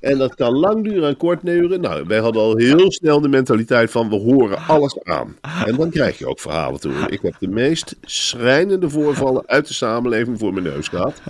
En 0.00 0.18
dat 0.18 0.34
kan 0.34 0.52
lang 0.52 0.84
duren 0.84 1.08
en 1.08 1.16
kort 1.16 1.44
duren. 1.44 1.80
Nou, 1.80 2.04
wij 2.06 2.18
hadden 2.18 2.42
al 2.42 2.56
heel 2.56 2.92
snel 2.92 3.20
de 3.20 3.28
mentaliteit 3.28 3.90
van 3.90 4.08
we 4.08 4.16
horen 4.16 4.58
alles 4.66 5.02
aan. 5.02 5.36
En 5.66 5.76
dan 5.76 5.90
krijg 5.90 6.18
je 6.18 6.26
ook 6.26 6.40
verhalen 6.40 6.80
toe. 6.80 6.92
Ik 7.08 7.22
heb 7.22 7.34
de 7.38 7.48
meest 7.48 7.96
schrijnende 8.02 8.90
voorvallen 8.90 9.42
uit 9.46 9.66
de 9.66 9.74
samenleving 9.74 10.38
voor 10.38 10.52
mijn 10.52 10.64
neus 10.64 10.88
gehad. 10.88 11.20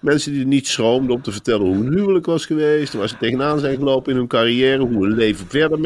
Mensen 0.00 0.32
die 0.32 0.46
niet 0.46 0.66
schroomden 0.66 1.14
om 1.14 1.22
te 1.22 1.32
vertellen 1.32 1.66
hoe 1.66 1.74
hun 1.74 1.92
huwelijk 1.92 2.26
was 2.26 2.46
geweest. 2.46 2.92
Waar 2.92 3.08
ze 3.08 3.16
tegenaan 3.16 3.58
zijn 3.58 3.76
gelopen 3.76 4.12
in 4.12 4.18
hun 4.18 4.26
carrière. 4.26 4.78
Hoe 4.78 5.06
hun 5.06 5.16
leven 5.16 5.46
verder 5.48 5.80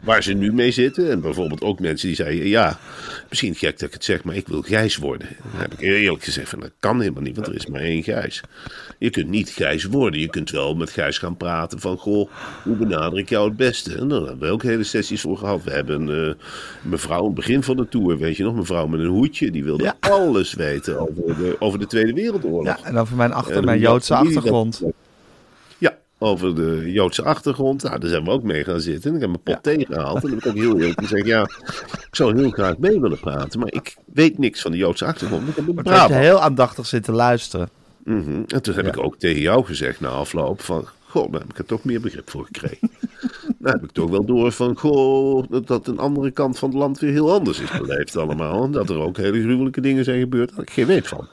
Waar 0.00 0.22
ze 0.22 0.32
nu 0.32 0.52
mee 0.52 0.70
zitten. 0.70 1.10
En 1.10 1.20
bijvoorbeeld 1.20 1.62
ook 1.62 1.80
mensen 1.80 2.06
die 2.06 2.16
zeiden 2.16 2.46
ja, 2.48 2.78
misschien 3.28 3.54
gek 3.54 3.78
dat 3.78 3.88
ik 3.88 3.94
het 3.94 4.04
zeg, 4.04 4.24
maar 4.24 4.36
ik 4.36 4.48
wil 4.48 4.62
Gijs 4.62 4.96
worden. 4.96 5.28
Dan 5.52 5.60
heb 5.60 5.72
ik 5.72 5.80
eerlijk 5.80 6.24
gezegd 6.24 6.48
van 6.48 6.60
dat 6.60 6.70
kan 6.80 7.00
helemaal 7.00 7.22
niet, 7.22 7.34
want 7.36 7.46
er 7.48 7.54
is 7.54 7.66
maar 7.66 7.80
één 7.80 8.02
Gijs. 8.02 8.40
Je 8.98 9.10
kunt 9.10 9.28
niet 9.28 9.50
Gijs 9.50 9.84
worden. 9.84 10.20
Je 10.20 10.28
kunt 10.28 10.50
wel 10.50 10.74
met 10.74 10.90
Gijs 10.90 11.18
gaan 11.18 11.36
praten 11.36 11.80
van, 11.80 11.96
goh, 11.96 12.30
hoe 12.64 12.76
benader 12.76 13.18
ik 13.18 13.28
jou 13.28 13.48
het 13.48 13.56
beste? 13.56 13.94
En 13.94 14.08
daar 14.08 14.20
hebben 14.20 14.38
we 14.48 14.54
ook 14.54 14.62
hele 14.62 14.84
sessies 14.84 15.20
voor 15.20 15.38
gehad. 15.38 15.64
We 15.64 15.70
hebben 15.70 16.08
eh, 16.08 16.16
een 16.26 16.36
mevrouw 16.82 17.18
aan 17.18 17.24
het 17.24 17.34
begin 17.34 17.62
van 17.62 17.76
de 17.76 17.88
tour, 17.88 18.18
weet 18.18 18.36
je 18.36 18.42
nog, 18.42 18.54
mevrouw 18.54 18.86
met 18.86 19.00
een 19.00 19.06
hoedje, 19.06 19.50
die 19.50 19.64
wilde 19.64 19.82
Ja. 19.84 19.96
alles 20.00 20.54
weten 20.54 20.98
over 20.98 21.14
de, 21.36 21.56
over 21.58 21.78
de 21.78 21.86
Tweede 21.86 22.12
Wereldoorlog. 22.12 22.64
Ja, 22.64 22.78
en 22.84 22.96
over 22.96 23.16
mijn, 23.16 23.32
achter, 23.32 23.64
mijn 23.64 23.78
Joodse 23.80 24.12
dat- 24.12 24.26
achtergrond. 24.26 24.82
Over 26.22 26.54
de 26.54 26.92
Joodse 26.92 27.22
achtergrond. 27.22 27.82
Nou, 27.82 27.98
daar 27.98 28.10
zijn 28.10 28.24
we 28.24 28.30
ook 28.30 28.42
mee 28.42 28.64
gaan 28.64 28.80
zitten. 28.80 29.10
En 29.10 29.14
ik 29.14 29.20
heb 29.20 29.30
mijn 29.30 29.42
pot 29.42 29.62
thee 29.62 29.86
gehaald. 29.86 30.14
En 30.14 30.20
dan 30.20 30.30
heb 30.30 30.40
ik 30.40 30.46
ook 30.46 30.56
heel 30.56 30.80
eerlijk 30.80 31.00
gezegd, 31.00 31.26
ja, 31.26 31.42
ik 31.92 32.08
zou 32.10 32.40
heel 32.40 32.50
graag 32.50 32.78
mee 32.78 33.00
willen 33.00 33.20
praten. 33.20 33.60
Maar 33.60 33.72
ik 33.72 33.96
weet 34.12 34.38
niks 34.38 34.60
van 34.60 34.70
de 34.70 34.76
Joodse 34.76 35.04
achtergrond. 35.04 35.48
Ik 35.48 35.56
heb 35.56 35.68
een 35.68 35.74
Maar 35.74 36.08
je 36.08 36.14
heel 36.14 36.40
aandachtig 36.40 36.86
zitten 36.86 37.14
luisteren. 37.14 37.68
Mhm. 38.04 38.42
En 38.46 38.62
toen 38.62 38.74
heb 38.74 38.86
ik 38.86 38.98
ook 38.98 39.16
tegen 39.16 39.40
jou 39.40 39.64
gezegd 39.64 40.00
na 40.00 40.08
afloop 40.08 40.60
van... 40.60 40.86
Goh, 41.06 41.32
daar 41.32 41.40
heb 41.40 41.50
ik 41.50 41.58
er 41.58 41.64
toch 41.64 41.84
meer 41.84 42.00
begrip 42.00 42.30
voor 42.30 42.44
gekregen. 42.44 42.90
nou 43.62 43.74
heb 43.74 43.84
ik 43.84 43.90
toch 43.90 44.10
wel 44.10 44.24
door 44.24 44.52
van... 44.52 44.76
Goh, 44.76 45.44
dat, 45.48 45.66
dat 45.66 45.86
een 45.86 45.98
andere 45.98 46.30
kant 46.30 46.58
van 46.58 46.68
het 46.68 46.78
land 46.78 46.98
weer 46.98 47.10
heel 47.10 47.32
anders 47.32 47.60
is 47.60 47.78
beleefd 47.78 48.16
allemaal. 48.16 48.64
En 48.64 48.70
dat 48.70 48.90
er 48.90 48.98
ook 48.98 49.16
hele 49.16 49.40
gruwelijke 49.42 49.80
dingen 49.80 50.04
zijn 50.04 50.20
gebeurd. 50.20 50.48
Daar 50.48 50.56
had 50.56 50.68
ik 50.68 50.72
geen 50.72 50.86
weet 50.86 51.08
van. 51.08 51.28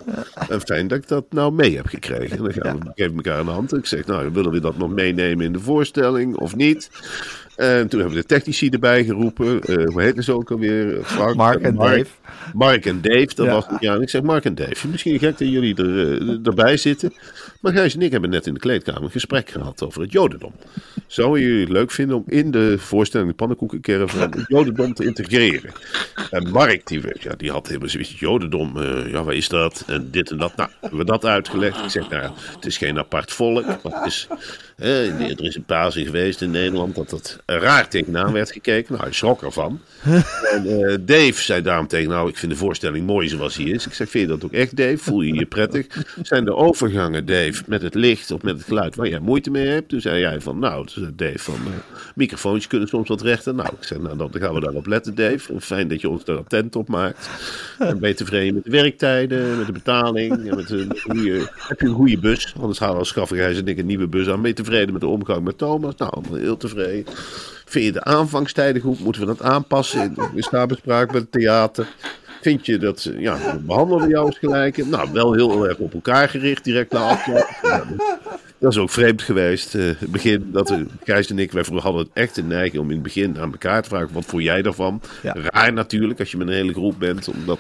En 0.50 0.62
fijn 0.62 0.88
dat 0.88 0.98
ik 0.98 1.08
dat 1.08 1.26
nou 1.30 1.54
mee 1.54 1.76
heb 1.76 1.86
gekregen. 1.86 2.38
En 2.38 2.44
dan 2.44 2.54
gaan 2.54 2.80
we, 2.80 2.92
geven 2.96 3.16
elkaar 3.16 3.40
een 3.40 3.48
hand. 3.48 3.72
En 3.72 3.78
ik 3.78 3.86
zeg, 3.86 4.06
nou, 4.06 4.30
willen 4.32 4.52
we 4.52 4.60
dat 4.60 4.78
nog 4.78 4.90
meenemen 4.90 5.46
in 5.46 5.54
de 5.54 5.60
voorstelling 5.60 6.38
of 6.38 6.56
niet? 6.56 6.90
En 7.60 7.88
toen 7.88 8.00
hebben 8.00 8.18
we 8.18 8.22
de 8.22 8.28
technici 8.28 8.70
erbij 8.70 9.04
geroepen. 9.04 9.62
Eh, 9.62 9.86
hoe 9.88 10.02
heet 10.02 10.24
ze 10.24 10.34
ook 10.34 10.52
alweer? 10.52 10.98
Frank 11.04 11.36
Mark 11.36 11.62
en 11.62 11.76
Dave. 11.76 12.06
Mark 12.54 12.86
en 12.86 13.02
Dave, 13.02 13.36
dat 13.36 13.46
Ja. 13.46 13.52
was. 13.54 13.66
Ja, 13.80 13.94
en 13.96 14.02
ik 14.02 14.10
zeg 14.10 14.22
Mark 14.22 14.46
en 14.46 14.56
Dave. 14.56 14.88
Misschien 14.88 15.20
gek 15.20 15.38
dat 15.38 15.48
jullie 15.50 15.76
er, 15.76 16.20
eh, 16.22 16.38
erbij 16.44 16.78
zitten. 16.78 17.14
Maar 17.62 17.74
Gijs 17.74 17.96
en 17.96 18.02
ik 18.02 18.12
hebben 18.12 18.30
net 18.30 18.48
in 18.48 18.54
de 18.54 18.60
kleedkamer 18.60 19.04
een 19.04 19.12
gesprek 19.12 19.50
gehad 19.50 19.84
over 19.84 20.02
het 20.02 20.12
Jodendom. 20.12 20.54
Zouden 21.08 21.42
jullie 21.42 21.60
het 21.60 21.70
leuk 21.70 21.92
vinden 21.92 22.16
om 22.16 22.24
in 22.28 22.52
de 22.52 22.78
voorstelling 22.78 23.30
de 23.30 23.36
pannenkoekencaravan 23.36 24.22
het 24.22 24.44
Jodendom 24.48 24.94
te 24.94 25.06
integreren? 25.06 25.72
En 26.32 26.50
Mark, 26.50 26.88
die, 26.88 27.02
ja, 27.20 27.34
die 27.38 27.52
had 27.52 27.68
helemaal 27.68 27.90
zoiets. 27.90 28.20
Jodendom, 28.20 28.78
eh, 28.82 29.12
ja, 29.12 29.24
wat 29.24 29.34
is 29.34 29.48
dat? 29.48 29.84
En 29.88 30.08
dit 30.12 30.32
en 30.32 30.38
dat. 30.38 30.56
Nou, 30.56 30.70
hebben 30.82 31.00
we 31.00 31.06
dat 31.06 31.26
uitgelegd. 31.26 31.84
Ik 31.84 31.90
zeg, 31.90 32.10
nou, 32.10 32.32
het 32.56 32.66
is 32.66 32.78
geen 32.78 32.98
apart 32.98 33.32
volk. 33.32 33.66
Maar 33.66 33.78
het 33.84 34.06
is, 34.06 34.28
er 34.76 35.44
is 35.44 35.56
een 35.56 35.64
paarsing 35.66 36.06
geweest 36.06 36.42
in 36.42 36.52
Nederland 36.52 36.96
dat 36.96 37.10
dat 37.10 37.40
raar 37.58 37.90
tegenaan 37.90 38.34
werd 38.34 38.52
gekeken. 38.52 38.94
Nou, 38.94 39.04
hij 39.04 39.14
schrok 39.14 39.44
ervan. 39.44 39.80
En 40.50 40.66
eh, 40.66 40.98
Dave 41.02 41.42
zei 41.42 41.62
daarom 41.62 41.88
tegen, 41.88 42.10
nou, 42.10 42.30
ik 42.30 42.38
vind 42.38 42.52
de 42.52 42.58
voorstelling 42.58 43.06
mooi 43.06 43.28
zoals 43.28 43.56
hij 43.56 43.66
is. 43.66 43.86
Ik 43.86 43.94
zeg, 43.94 44.10
vind 44.10 44.30
je 44.30 44.36
dat 44.36 44.44
ook 44.44 44.52
echt, 44.52 44.76
Dave? 44.76 44.98
Voel 44.98 45.22
je 45.22 45.34
je 45.34 45.46
prettig? 45.46 45.88
Zijn 46.22 46.46
de 46.46 46.56
overgangen, 46.56 47.26
Dave, 47.26 47.64
met 47.66 47.82
het 47.82 47.96
licht 47.96 48.32
of 48.32 48.42
met 48.42 48.58
het 48.58 48.64
geluid 48.64 48.96
waar 48.96 49.08
jij 49.08 49.20
moeite 49.20 49.52
mee 49.52 49.68
hebt? 49.68 49.90
Toen 49.90 50.02
zei 50.02 50.20
jij 50.20 50.42
van, 50.42 50.60
nou, 50.60 50.88
Dave 51.16 51.40
van, 51.40 51.54
eh, 51.54 51.98
microfoontjes 52.16 52.68
kunnen 52.68 52.88
soms 52.88 53.08
wat 53.08 53.22
rechter. 53.22 53.56
Nou, 53.56 53.70
ik 53.80 53.84
zeg, 53.84 54.00
nou, 54.00 54.18
dan 54.18 54.32
gaan 54.34 54.54
we 54.54 54.60
daarop 54.60 54.86
letten, 54.86 55.16
Dave. 55.16 55.54
En 55.54 55.62
Fijn 55.62 55.88
dat 55.88 56.02
je 56.02 56.10
ons 56.10 56.26
daar 56.26 56.38
attent 56.38 56.76
op 56.76 56.88
maakt. 56.88 57.30
En 57.80 58.00
ben 58.00 58.10
je 58.10 58.16
tevreden 58.16 58.54
met 58.54 58.64
de 58.64 58.72
werktijden, 58.72 59.58
met 59.58 59.66
de 59.66 59.72
betaling? 59.72 60.50
En 60.50 60.56
met 60.56 60.76
goede, 61.02 61.50
heb 61.56 61.80
je 61.80 61.88
een 61.88 61.94
goede 61.94 62.20
bus? 62.20 62.54
Anders 62.60 62.80
halen 62.80 62.94
we 62.94 63.00
als 63.00 63.10
Schaffighuis 63.10 63.58
en 63.58 63.68
ik 63.68 63.78
een 63.78 63.86
nieuwe 63.86 64.08
bus 64.08 64.28
aan. 64.28 64.42
Ben 64.42 64.50
je 64.50 64.56
tevreden 64.56 64.92
met 64.92 65.02
de 65.02 65.08
omgang 65.08 65.44
met 65.44 65.58
Thomas? 65.58 65.96
Nou, 65.96 66.12
allemaal 66.12 66.40
heel 66.40 66.58
tevreden. 66.58 67.14
Vind 67.70 67.86
je 67.86 67.92
de 67.92 68.04
aanvangstijden 68.04 68.82
goed? 68.82 69.00
Moeten 69.00 69.22
we 69.22 69.28
dat 69.28 69.42
aanpassen 69.42 70.02
in 70.18 70.24
in 70.36 70.44
samenspraak 70.44 71.12
met 71.12 71.22
het 71.22 71.32
theater? 71.32 71.88
Vind 72.42 72.66
je 72.66 72.78
dat, 72.78 73.06
eh, 73.14 73.22
ja, 73.22 73.60
behandelen 73.66 74.04
we 74.04 74.10
jou 74.10 74.26
als 74.26 74.38
gelijke? 74.38 74.86
Nou, 74.86 75.10
wel 75.14 75.34
heel 75.34 75.68
erg 75.68 75.78
op 75.78 75.94
elkaar 75.94 76.30
gericht, 76.30 76.64
direct 76.64 76.92
na 76.92 77.00
afloop. 77.00 77.50
Ja, 77.62 77.84
Dat 78.66 78.72
is 78.72 78.78
ook 78.78 78.90
vreemd 78.90 79.22
geweest. 79.22 79.76
eh, 79.76 79.84
het 79.98 80.12
begin 80.12 80.50
dat 80.52 80.70
we, 80.70 80.86
Gijs 81.04 81.30
en 81.30 81.40
ik, 81.40 81.52
wij 81.52 81.64
vroeger 81.64 81.86
hadden 81.86 82.04
het 82.04 82.12
echt 82.14 82.38
een 82.38 82.48
neiging 82.48 82.82
om 82.82 82.88
in 82.88 82.94
het 82.94 83.04
begin 83.04 83.40
aan 83.40 83.52
elkaar 83.52 83.82
te 83.84 83.90
vragen: 83.90 84.10
wat 84.14 84.26
vond 84.26 84.44
jij 84.44 84.62
daarvan? 84.62 85.02
Ja. 85.24 85.36
Raar 85.44 85.74
natuurlijk 85.74 86.20
als 86.20 86.32
je 86.32 86.38
met 86.38 86.48
een 86.48 86.54
hele 86.54 86.74
groep 86.74 86.96
bent. 87.00 87.28
Omdat... 87.28 87.60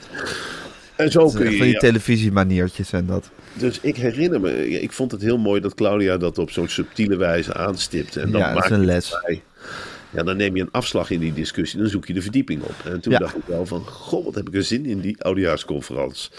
En 0.95 1.11
zo 1.11 1.25
kun 1.29 1.31
Van 1.45 1.51
je. 1.55 1.61
die 1.61 1.71
ja. 1.71 1.79
televisiemaniertjes 1.79 2.91
en 2.91 3.05
dat. 3.05 3.29
Dus 3.53 3.79
ik 3.81 3.95
herinner 3.95 4.41
me, 4.41 4.69
ik 4.81 4.91
vond 4.91 5.11
het 5.11 5.21
heel 5.21 5.37
mooi 5.37 5.61
dat 5.61 5.73
Claudia 5.73 6.17
dat 6.17 6.37
op 6.37 6.51
zo'n 6.51 6.67
subtiele 6.67 7.15
wijze 7.17 7.53
aanstipte. 7.53 8.19
En 8.21 8.31
dan 8.31 8.41
Ja, 8.41 8.53
dat 8.53 8.63
is 8.63 8.69
een 8.69 8.85
les. 8.85 9.13
Ja, 10.09 10.23
dan 10.23 10.37
neem 10.37 10.55
je 10.55 10.61
een 10.61 10.71
afslag 10.71 11.09
in 11.09 11.19
die 11.19 11.33
discussie, 11.33 11.79
dan 11.79 11.89
zoek 11.89 12.05
je 12.05 12.13
de 12.13 12.21
verdieping 12.21 12.61
op. 12.63 12.75
En 12.85 12.99
toen 13.01 13.11
Ja. 13.13 13.19
dacht 13.19 13.35
ik 13.35 13.43
wel 13.45 13.65
van, 13.65 13.81
goh, 13.85 14.25
wat 14.25 14.35
heb 14.35 14.47
ik 14.47 14.53
een 14.53 14.63
zin 14.65 14.85
in 14.85 14.99
die 14.99 15.23
oudejaarsconferentie. 15.23 16.29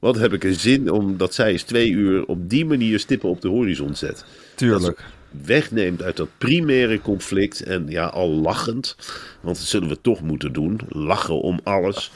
Wat 0.00 0.16
heb 0.16 0.32
ik 0.32 0.44
een 0.44 0.54
zin 0.54 0.90
omdat 0.90 1.34
zij 1.34 1.52
eens 1.52 1.62
twee 1.62 1.90
uur 1.90 2.26
op 2.26 2.50
die 2.50 2.64
manier 2.64 2.98
stippen 2.98 3.28
op 3.28 3.40
de 3.40 3.48
horizon 3.48 3.94
zet. 3.94 4.24
Tuurlijk. 4.54 5.04
Wegneemt 5.44 6.02
uit 6.02 6.16
dat 6.16 6.28
primaire 6.38 7.00
conflict 7.00 7.62
en 7.62 7.84
ja, 7.88 8.06
al 8.06 8.28
lachend, 8.28 8.96
want 9.40 9.56
dat 9.56 9.66
zullen 9.66 9.88
we 9.88 10.00
toch 10.00 10.20
moeten 10.20 10.52
doen, 10.52 10.80
lachen 10.88 11.40
om 11.40 11.60
alles, 11.62 12.10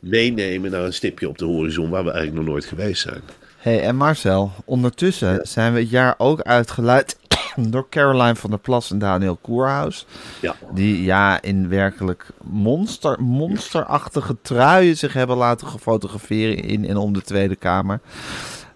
meenemen 0.00 0.70
naar 0.70 0.84
een 0.84 0.92
stipje 0.92 1.28
op 1.28 1.38
de 1.38 1.44
horizon 1.44 1.90
waar 1.90 2.04
we 2.04 2.10
eigenlijk 2.10 2.40
nog 2.44 2.50
nooit 2.54 2.64
geweest 2.64 3.02
zijn. 3.02 3.20
hey, 3.56 3.82
en 3.82 3.96
Marcel, 3.96 4.52
ondertussen 4.64 5.40
zijn 5.42 5.72
we 5.72 5.80
het 5.80 5.90
jaar 5.90 6.14
ook 6.18 6.40
uitgeluid 6.40 7.16
door 7.72 7.88
Caroline 7.88 8.36
van 8.36 8.50
der 8.50 8.58
Plas 8.58 8.90
en 8.90 8.98
Daniel 8.98 9.38
Koerhuis. 9.40 10.06
Ja. 10.40 10.54
Die 10.74 11.02
ja, 11.02 11.42
in 11.42 11.68
werkelijk 11.68 12.26
monster, 12.42 13.22
monsterachtige 13.22 14.36
truien 14.42 14.96
zich 14.96 15.12
hebben 15.12 15.36
laten 15.36 15.80
fotograferen 15.80 16.56
in 16.56 16.88
en 16.88 16.96
om 16.96 17.12
de 17.12 17.22
Tweede 17.22 17.56
Kamer. 17.56 18.00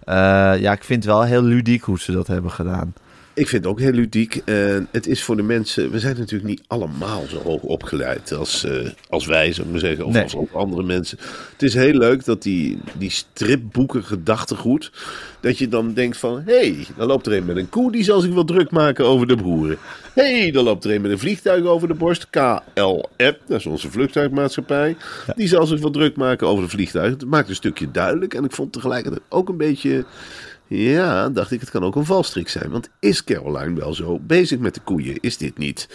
Eh, 0.03 0.15
ja, 0.59 0.71
ik 0.71 0.83
vind 0.83 1.03
het 1.03 1.13
wel 1.13 1.23
heel 1.23 1.41
ludiek 1.41 1.83
hoe 1.83 1.99
ze 1.99 2.11
dat 2.11 2.27
hebben 2.27 2.51
gedaan. 2.51 2.93
Ik 3.37 3.47
vind 3.47 3.63
het 3.63 3.71
ook 3.71 3.79
heel 3.79 3.91
ludiek. 3.91 4.41
En 4.45 4.87
het 4.91 5.07
is 5.07 5.23
voor 5.23 5.35
de 5.35 5.43
mensen. 5.43 5.91
We 5.91 5.99
zijn 5.99 6.17
natuurlijk 6.17 6.49
niet 6.49 6.63
allemaal 6.67 7.23
zo 7.29 7.37
hoog 7.41 7.61
opgeleid 7.61 8.31
als, 8.33 8.63
eh, 8.63 8.89
als 9.09 9.25
wij, 9.25 9.53
zou 9.53 9.65
ik 9.65 9.71
maar 9.71 9.81
zeggen. 9.81 10.05
Of 10.05 10.13
Nee. 10.13 10.23
als 10.23 10.35
ook 10.35 10.51
andere 10.51 10.83
mensen. 10.83 11.17
Het 11.51 11.63
is 11.63 11.73
heel 11.73 11.93
leuk 11.93 12.25
dat 12.25 12.41
die, 12.43 12.77
die 12.97 13.09
stripboeken 13.09 14.03
gedachtegoed. 14.03 14.91
Dat 15.39 15.57
je 15.57 15.67
dan 15.67 15.93
denkt 15.93 16.17
van. 16.17 16.41
Hé, 16.45 16.53
hey, 16.53 16.85
dan 16.97 17.07
loopt 17.07 17.25
er 17.25 17.33
een 17.33 17.45
met 17.45 17.57
een 17.57 17.69
koe. 17.69 17.91
Die 17.91 18.03
zal 18.03 18.19
zich 18.19 18.33
wel 18.33 18.45
druk 18.45 18.71
maken 18.71 19.05
over 19.05 19.27
de 19.27 19.35
broeren. 19.35 19.77
Hé, 20.13 20.39
hey, 20.39 20.51
dan 20.51 20.63
loopt 20.63 20.83
er 20.85 20.91
een 20.95 21.01
met 21.01 21.11
een 21.11 21.19
vliegtuig 21.19 21.63
over 21.63 21.87
de 21.87 21.93
borst. 21.93 22.29
KLM, 22.29 23.03
dat 23.47 23.59
is 23.59 23.65
onze 23.65 23.91
vliegtuigmaatschappij. 23.91 24.95
Die 25.35 25.47
zal 25.47 25.65
zich 25.65 25.79
wel 25.79 25.91
druk 25.91 26.15
maken 26.15 26.47
over 26.47 26.63
de 26.63 26.69
vliegtuig. 26.69 27.11
Het 27.11 27.25
maakt 27.25 27.49
een 27.49 27.55
stukje 27.55 27.91
duidelijk. 27.91 28.33
En 28.33 28.43
ik 28.43 28.51
vond 28.51 28.73
tegelijkertijd 28.73 29.23
ook 29.29 29.49
een 29.49 29.57
beetje. 29.57 30.05
Ja, 30.67 31.29
dacht 31.29 31.51
ik, 31.51 31.59
het 31.59 31.69
kan 31.69 31.83
ook 31.83 31.95
een 31.95 32.05
valstrik 32.05 32.49
zijn. 32.49 32.69
Want 32.69 32.89
is 32.99 33.23
Caroline 33.23 33.79
wel 33.79 33.93
zo 33.93 34.19
bezig 34.19 34.59
met 34.59 34.73
de 34.73 34.81
koeien? 34.81 35.17
Is 35.19 35.37
dit 35.37 35.57
niet? 35.57 35.89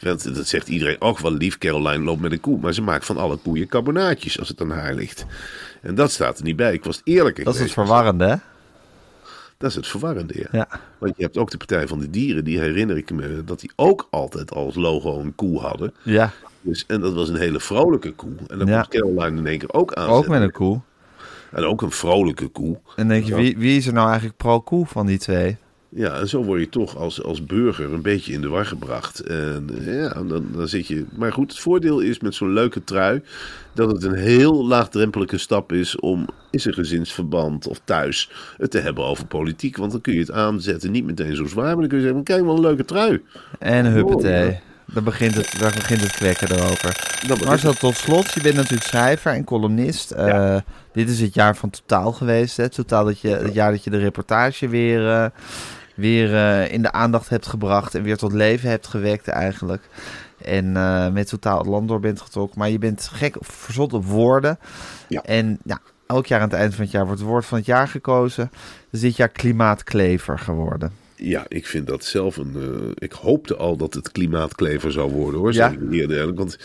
Want 0.00 0.34
dat 0.34 0.46
zegt 0.46 0.68
iedereen, 0.68 1.00
ook 1.00 1.18
wel 1.18 1.32
lief, 1.32 1.58
Caroline 1.58 2.04
loopt 2.04 2.20
met 2.20 2.32
een 2.32 2.40
koe. 2.40 2.58
Maar 2.60 2.72
ze 2.74 2.82
maakt 2.82 3.04
van 3.06 3.16
alle 3.16 3.36
koeien 3.36 3.68
carbonaatjes 3.68 4.38
als 4.38 4.48
het 4.48 4.60
aan 4.60 4.70
haar 4.70 4.94
ligt. 4.94 5.26
En 5.82 5.94
dat 5.94 6.10
staat 6.10 6.38
er 6.38 6.44
niet 6.44 6.56
bij. 6.56 6.72
Ik 6.72 6.84
was 6.84 7.00
eerlijker 7.04 7.44
Dat 7.44 7.54
is 7.54 7.60
het 7.60 7.72
verwarrende, 7.72 8.24
hè? 8.26 8.34
Dat 9.58 9.70
is 9.70 9.76
het 9.76 9.86
verwarrende, 9.86 10.34
ja. 10.36 10.48
Ja. 10.52 10.68
Want 10.98 11.14
je 11.16 11.22
hebt 11.22 11.36
ook 11.38 11.50
de 11.50 11.56
Partij 11.56 11.86
van 11.88 11.98
de 11.98 12.10
Dieren, 12.10 12.44
die 12.44 12.58
herinner 12.58 12.96
ik 12.96 13.10
me, 13.10 13.42
dat 13.44 13.60
die 13.60 13.70
ook 13.76 14.06
altijd 14.10 14.52
als 14.52 14.74
logo 14.74 15.18
een 15.20 15.34
koe 15.34 15.58
hadden. 15.60 15.94
Ja, 16.02 16.32
Dus, 16.60 16.84
en 16.86 17.00
dat 17.00 17.14
was 17.14 17.28
een 17.28 17.36
hele 17.36 17.60
vrolijke 17.60 18.12
koe. 18.12 18.32
En 18.48 18.58
dan 18.58 18.66
Ja. 18.68 18.80
komt 18.80 18.88
Caroline 18.94 19.38
in 19.38 19.46
één 19.46 19.58
keer 19.58 19.72
ook 19.72 19.92
aan. 19.94 20.08
ook 20.08 20.28
met 20.28 20.42
een 20.42 20.50
koe. 20.52 20.80
En 21.50 21.64
ook 21.64 21.82
een 21.82 21.90
vrolijke 21.90 22.48
koe. 22.48 22.74
En 22.74 22.80
dan 22.96 23.08
denk 23.08 23.24
je, 23.24 23.34
wie, 23.34 23.58
wie 23.58 23.76
is 23.76 23.86
er 23.86 23.92
nou 23.92 24.06
eigenlijk 24.06 24.36
pro-koe 24.36 24.86
van 24.86 25.06
die 25.06 25.18
twee? 25.18 25.56
Ja, 25.90 26.18
en 26.18 26.28
zo 26.28 26.44
word 26.44 26.60
je 26.60 26.68
toch 26.68 26.96
als, 26.96 27.22
als 27.22 27.46
burger 27.46 27.92
een 27.92 28.02
beetje 28.02 28.32
in 28.32 28.40
de 28.40 28.48
war 28.48 28.66
gebracht. 28.66 29.20
En 29.20 29.70
eh, 29.78 30.00
ja, 30.00 30.22
dan, 30.22 30.46
dan 30.52 30.68
zit 30.68 30.86
je. 30.86 31.04
Maar 31.16 31.32
goed, 31.32 31.50
het 31.50 31.60
voordeel 31.60 32.00
is 32.00 32.20
met 32.20 32.34
zo'n 32.34 32.52
leuke 32.52 32.84
trui 32.84 33.22
dat 33.72 33.92
het 33.92 34.02
een 34.02 34.14
heel 34.14 34.66
laagdrempelige 34.66 35.38
stap 35.38 35.72
is 35.72 36.00
om 36.00 36.26
in 36.50 36.60
zijn 36.60 36.74
gezinsverband 36.74 37.66
of 37.66 37.80
thuis 37.84 38.30
het 38.56 38.70
te 38.70 38.78
hebben 38.78 39.04
over 39.04 39.26
politiek. 39.26 39.76
Want 39.76 39.92
dan 39.92 40.00
kun 40.00 40.12
je 40.12 40.20
het 40.20 40.32
aanzetten, 40.32 40.90
niet 40.90 41.04
meteen 41.04 41.36
zo 41.36 41.46
zwaar, 41.46 41.64
maar 41.64 41.76
dan 41.76 41.88
kun 41.88 41.98
je 41.98 42.04
zeggen: 42.04 42.22
kijk, 42.22 42.44
wel 42.44 42.54
een 42.54 42.60
leuke 42.60 42.84
trui. 42.84 43.22
En 43.58 43.92
huppatee. 43.92 44.60
Daar 44.92 45.02
begint 45.02 45.34
het, 45.34 45.58
daar 45.58 45.72
begint 45.72 46.00
het 46.00 46.12
kwekken 46.12 46.52
erover. 46.52 47.16
Marcel, 47.44 47.72
tot 47.72 47.96
slot, 47.96 48.32
je 48.32 48.40
bent 48.40 48.54
natuurlijk 48.54 48.88
schrijver 48.88 49.32
en 49.32 49.44
columnist. 49.44 50.10
Eh, 50.10 50.56
dit 50.92 51.08
is 51.08 51.20
het 51.20 51.34
jaar 51.34 51.56
van 51.56 51.70
Totaal 51.70 52.12
geweest. 52.12 52.56
Hè? 52.56 52.68
Totaal 52.68 53.04
dat 53.04 53.20
je, 53.20 53.28
het 53.28 53.54
jaar 53.54 53.70
dat 53.70 53.84
je 53.84 53.90
de 53.90 53.98
reportage 53.98 54.68
weer, 54.68 55.10
eh, 55.10 55.26
weer 55.94 56.34
eh, 56.34 56.72
in 56.72 56.82
de 56.82 56.92
aandacht 56.92 57.28
hebt 57.28 57.46
gebracht 57.46 57.94
en 57.94 58.02
weer 58.02 58.16
tot 58.16 58.32
leven 58.32 58.70
hebt 58.70 58.86
gewekt 58.86 59.28
eigenlijk. 59.28 59.88
En 60.44 60.72
met 61.12 61.28
Totaal 61.28 61.58
het 61.58 61.66
land 61.66 61.88
door 61.88 62.00
bent 62.00 62.20
getrokken. 62.20 62.58
Maar 62.58 62.70
je 62.70 62.78
bent 62.78 63.08
gek 63.12 63.36
verzot 63.40 63.92
op 63.92 64.04
woorden. 64.04 64.58
Ja. 65.08 65.22
En 65.22 65.58
ja, 65.64 65.78
elk 66.06 66.26
jaar 66.26 66.40
aan 66.40 66.48
het 66.48 66.58
eind 66.58 66.74
van 66.74 66.84
het 66.84 66.92
jaar 66.92 67.04
wordt 67.06 67.20
het 67.20 67.28
woord 67.28 67.46
van 67.46 67.58
het 67.58 67.66
jaar 67.66 67.88
gekozen. 67.88 68.50
Dus 68.90 69.00
dit 69.00 69.16
jaar 69.16 69.28
klimaatklever 69.28 70.38
geworden. 70.38 70.92
Ja, 71.20 71.46
ik 71.48 71.66
vind 71.66 71.86
dat 71.86 72.04
zelf 72.04 72.36
een. 72.36 72.54
eh, 72.56 72.90
ik 72.94 73.12
hoopte 73.12 73.56
al 73.56 73.76
dat 73.76 73.94
het 73.94 74.12
klimaatklever 74.12 74.92
zou 74.92 75.12
worden 75.12 75.40
hoor. 75.40 75.52
Ja. 75.52 75.70
zeg 75.70 75.80
ik 75.80 75.92
eerder. 75.92 76.34
Want 76.34 76.58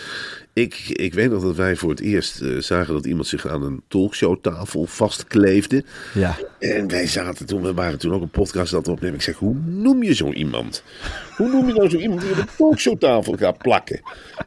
ik, 0.54 0.84
ik 0.88 1.14
weet 1.14 1.32
nog 1.32 1.44
dat 1.44 1.56
wij 1.56 1.76
voor 1.76 1.90
het 1.90 2.00
eerst 2.00 2.42
eh, 2.42 2.58
zagen 2.58 2.94
dat 2.94 3.06
iemand 3.06 3.28
zich 3.28 3.48
aan 3.48 3.64
een 3.64 3.82
talkshowtafel 3.88 4.86
vastkleefde. 4.86 5.84
Ja. 6.14 6.38
En 6.60 6.88
wij 6.88 7.08
zaten 7.08 7.46
toen, 7.46 7.62
we 7.62 7.74
waren 7.74 8.00
toen 8.00 8.14
ook 8.14 8.22
een 8.22 8.30
podcast 8.30 8.72
het 8.72 8.88
opnemen. 8.88 9.16
Ik 9.16 9.22
zeg, 9.22 9.36
hoe 9.36 9.56
noem 9.66 10.04
je 10.04 10.14
zo 10.14 10.32
iemand? 10.32 10.84
Hoe 11.38 11.50
noem 11.50 11.68
je 11.68 11.74
nou 11.74 11.90
zo 11.90 11.98
iemand 11.98 12.22
die 12.22 12.32
op 12.32 12.38
een 12.38 12.48
talkshowtafel 12.58 13.34
gaat 13.34 13.58
plakken? 13.58 14.02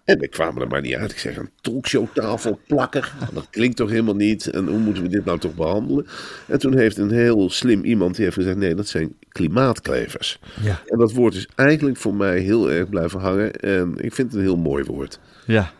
En 0.05 0.19
we 0.19 0.29
kwamen 0.29 0.63
er 0.63 0.69
maar 0.69 0.81
niet 0.81 0.95
uit. 0.95 1.11
Ik 1.11 1.19
zeg, 1.19 1.37
een 1.37 1.51
talkshowtafel 1.61 2.61
plakker? 2.67 3.15
Dat 3.33 3.47
klinkt 3.51 3.77
toch 3.77 3.91
helemaal 3.91 4.17
niet? 4.17 4.47
En 4.47 4.67
hoe 4.67 4.79
moeten 4.79 5.03
we 5.03 5.09
dit 5.09 5.25
nou 5.25 5.39
toch 5.39 5.55
behandelen? 5.55 6.07
En 6.47 6.59
toen 6.59 6.77
heeft 6.77 6.97
een 6.97 7.11
heel 7.11 7.51
slim 7.51 7.85
iemand 7.85 8.15
die 8.15 8.25
heeft 8.25 8.37
gezegd, 8.37 8.57
nee, 8.57 8.75
dat 8.75 8.89
zijn 8.89 9.15
klimaatklevers. 9.29 10.39
Ja. 10.63 10.83
En 10.87 10.99
dat 10.99 11.13
woord 11.13 11.35
is 11.35 11.49
eigenlijk 11.55 11.97
voor 11.97 12.15
mij 12.15 12.39
heel 12.39 12.71
erg 12.71 12.89
blijven 12.89 13.21
hangen. 13.21 13.53
En 13.53 13.95
ik 13.97 14.15
vind 14.15 14.29
het 14.29 14.35
een 14.35 14.47
heel 14.47 14.57
mooi 14.57 14.85
woord. 14.85 15.21
Ja. 15.47 15.73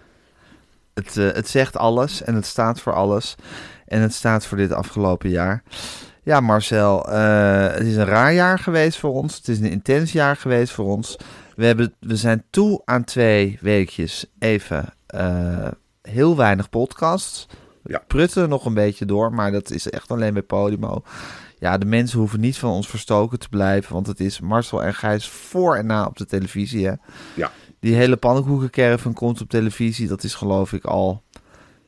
Het, 1.01 1.17
eh, 1.17 1.33
het 1.33 1.49
zegt 1.49 1.77
alles 1.77 2.23
en 2.23 2.35
het 2.35 2.47
staat 2.47 2.81
voor 2.81 2.93
alles. 2.93 3.35
En 3.87 4.01
het 4.01 4.15
staat 4.15 4.47
voor 4.47 4.57
dit 4.57 4.73
afgelopen 4.73 5.31
jaar. 5.31 5.63
Ja, 6.23 6.41
Marcel, 6.41 7.09
eh, 7.09 7.67
het 7.73 7.87
is 7.87 7.97
een 7.97 8.05
raar 8.05 8.33
jaar 8.33 8.59
geweest 8.59 8.99
voor 8.99 9.13
ons. 9.13 9.37
Het 9.37 9.49
is 9.49 9.59
een 9.59 9.71
intens 9.71 10.13
jaar 10.13 10.37
geweest 10.37 10.73
voor 10.73 10.85
ons. 10.85 11.17
We, 11.57 11.65
hebben, 11.65 11.95
we 12.01 12.17
zijn 12.17 12.45
toe 12.51 12.83
aan 12.85 13.05
twee 13.05 13.59
weekjes 13.61 14.27
even 14.39 14.85
eh, 15.07 15.69
heel 16.03 16.37
weinig 16.37 16.69
podcasts. 16.71 17.47
Ja. 17.85 18.03
Prutten 18.07 18.49
nog 18.49 18.65
een 18.65 18.75
beetje 18.75 19.05
door, 19.05 19.33
maar 19.33 19.53
dat 19.53 19.71
is 19.71 19.91
echt 19.91 20.11
alleen 20.11 20.33
bij 20.33 20.43
Podimo. 20.43 21.03
Ja, 21.59 21.79
de 21.79 21.87
mensen 21.87 22.19
hoeven 22.19 22.41
niet 22.41 22.59
van 22.59 22.71
ons 22.71 22.89
verstoken 22.89 23.39
te 23.39 23.49
blijven, 23.49 23.93
want 23.93 24.07
het 24.07 24.21
is 24.21 24.41
Marcel 24.41 24.83
en 24.83 24.95
Gijs 24.95 25.29
voor 25.29 25.77
en 25.77 25.87
na 25.87 26.07
op 26.07 26.17
de 26.17 26.27
televisie. 26.27 26.87
Hè? 26.87 26.93
Ja. 27.35 27.51
Die 27.87 27.95
hele 27.95 28.17
pannenkoekencaravan 28.17 29.13
komt 29.13 29.41
op 29.41 29.51
televisie. 29.51 30.09
Dat 30.09 30.25
is 30.25 30.35
geloof 30.35 30.73
ik 30.73 30.85
al 30.85 31.23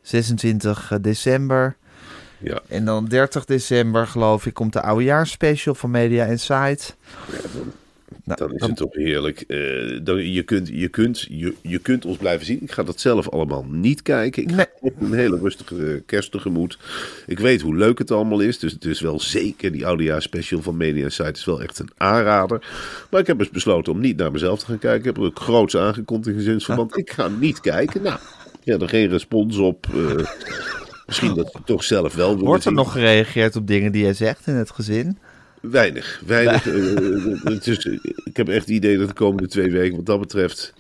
26 0.03 0.99
december. 1.01 1.77
Ja. 2.39 2.61
En 2.69 2.85
dan 2.85 3.05
30 3.05 3.45
december 3.45 4.07
geloof 4.07 4.47
ik 4.47 4.55
komt 4.55 4.73
de 4.73 4.83
oudejaarsspecial 4.83 5.75
van 5.75 5.91
Media 5.91 6.25
Insight. 6.25 6.97
Nou, 8.25 8.39
Dan 8.39 8.55
is 8.55 8.63
het 8.63 8.77
toch 8.77 8.95
heerlijk. 8.95 9.41
Eh, 9.41 9.59
dan, 10.03 10.33
je, 10.33 10.43
kunt, 10.43 10.69
je, 10.73 10.89
kunt, 10.89 11.27
je, 11.31 11.55
je 11.63 11.79
kunt 11.79 12.05
ons 12.05 12.17
blijven 12.17 12.47
zien. 12.47 12.63
Ik 12.63 12.73
ga 12.73 12.83
dat 12.83 13.01
zelf 13.01 13.29
allemaal 13.29 13.65
niet 13.71 14.03
kijken. 14.03 14.43
Ik 14.43 14.51
ga 14.53 14.67
ook 14.81 14.93
een 15.01 15.13
hele 15.13 15.39
rustige 15.39 16.03
kerst 16.07 16.31
tegemoet. 16.33 16.79
Ik 17.27 17.39
weet 17.39 17.61
hoe 17.61 17.77
leuk 17.77 17.99
het 17.99 18.11
allemaal 18.11 18.41
is. 18.41 18.59
Dus 18.59 18.73
het 18.73 18.85
is 18.85 19.01
wel 19.01 19.21
zeker, 19.21 19.73
die 19.73 19.87
oudejaarsspecial 19.87 20.63
van 20.63 20.77
Media 20.77 21.05
Insight 21.05 21.37
is 21.37 21.45
wel 21.45 21.63
echt 21.63 21.79
een 21.79 21.91
aanrader. 21.97 22.67
Maar 23.11 23.21
ik 23.21 23.27
heb 23.27 23.39
dus 23.39 23.51
besloten 23.51 23.93
om 23.93 24.01
niet 24.01 24.17
naar 24.17 24.33
mezelf 24.33 24.59
te 24.59 24.67
gaan 24.67 24.79
kijken. 24.79 24.99
Ik 24.99 25.05
heb 25.05 25.17
er 25.17 25.23
ook 25.23 25.39
groots 25.41 25.77
aangekondigd 25.77 26.29
in 26.37 26.43
gezinsverband. 26.43 26.97
Ik 26.99 27.11
ga 27.11 27.29
niet 27.29 27.61
kijken. 27.61 28.03
Nou, 28.03 28.19
ja, 28.63 28.79
er 28.79 28.89
geen 28.89 29.09
respons 29.09 29.57
op. 29.57 29.87
eh, 29.95 30.27
misschien 31.07 31.35
dat 31.35 31.53
je 31.53 31.59
toch 31.65 31.85
zelf 31.85 32.15
wel 32.15 32.39
Wordt 32.39 32.65
er 32.65 32.73
nog 32.73 32.93
gereageerd 32.93 33.57
op 33.57 33.67
dingen 33.67 33.93
die 33.93 34.03
jij 34.03 34.15
zegt 34.15 34.47
in 34.47 34.55
het 34.55 34.71
gezin? 34.71 35.19
Weinig, 35.61 36.23
weinig. 36.27 36.67
eh, 36.67 37.45
het 37.45 37.67
is, 37.67 37.85
ik 38.25 38.37
heb 38.37 38.49
echt 38.49 38.61
het 38.61 38.69
idee 38.69 38.99
dat 38.99 39.09
de 39.09 39.15
komende 39.15 39.49
twee 39.49 39.71
weken 39.71 39.97
wat 39.97 40.07
dat 40.07 40.21
betreft 40.21 40.73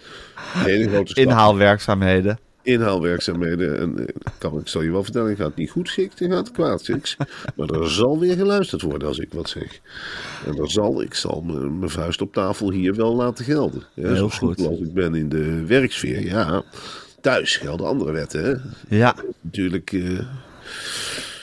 hele 0.55 0.88
grote 0.88 1.11
stap 1.11 1.25
Inhaalwerkzaamheden. 1.25 2.38
inhaalwerkzaamheden. 2.62 3.79
En 3.79 3.99
eh, 3.99 4.14
kan, 4.38 4.59
ik 4.59 4.69
zal 4.69 4.83
je 4.83 4.91
wel 4.91 5.03
vertellen, 5.03 5.37
gaat 5.37 5.47
het 5.47 5.57
niet 5.57 5.71
goed 5.71 5.88
schikt, 5.88 6.19
dan 6.19 6.31
gaat 6.31 6.47
het 6.47 6.55
kwaad 6.57 6.81
schiks. 6.85 7.17
Maar 7.57 7.69
er 7.69 7.91
zal 7.91 8.19
weer 8.19 8.37
geluisterd 8.37 8.83
worden 8.83 9.09
als 9.09 9.19
ik 9.19 9.33
wat 9.33 9.49
zeg. 9.49 9.81
En 10.47 10.57
dan 10.57 10.69
zal, 10.71 11.03
ik 11.03 11.14
zal 11.14 11.41
mijn 11.41 11.91
vuist 11.91 12.21
op 12.21 12.33
tafel 12.33 12.71
hier 12.73 12.95
wel 12.95 13.14
laten 13.14 13.45
gelden. 13.45 13.83
Ja, 13.95 14.07
Heel 14.09 14.17
zo 14.17 14.29
goed. 14.29 14.67
als 14.67 14.79
ik 14.79 14.93
ben 14.95 15.14
in 15.14 15.29
de 15.29 15.64
werksfeer, 15.67 16.25
ja. 16.25 16.62
Thuis 17.21 17.57
gelden 17.57 17.87
andere 17.87 18.12
wetten, 18.12 18.45
hè. 18.45 18.55
Ja, 18.97 19.14
Natuurlijk, 19.41 19.93
eh, 19.93 20.19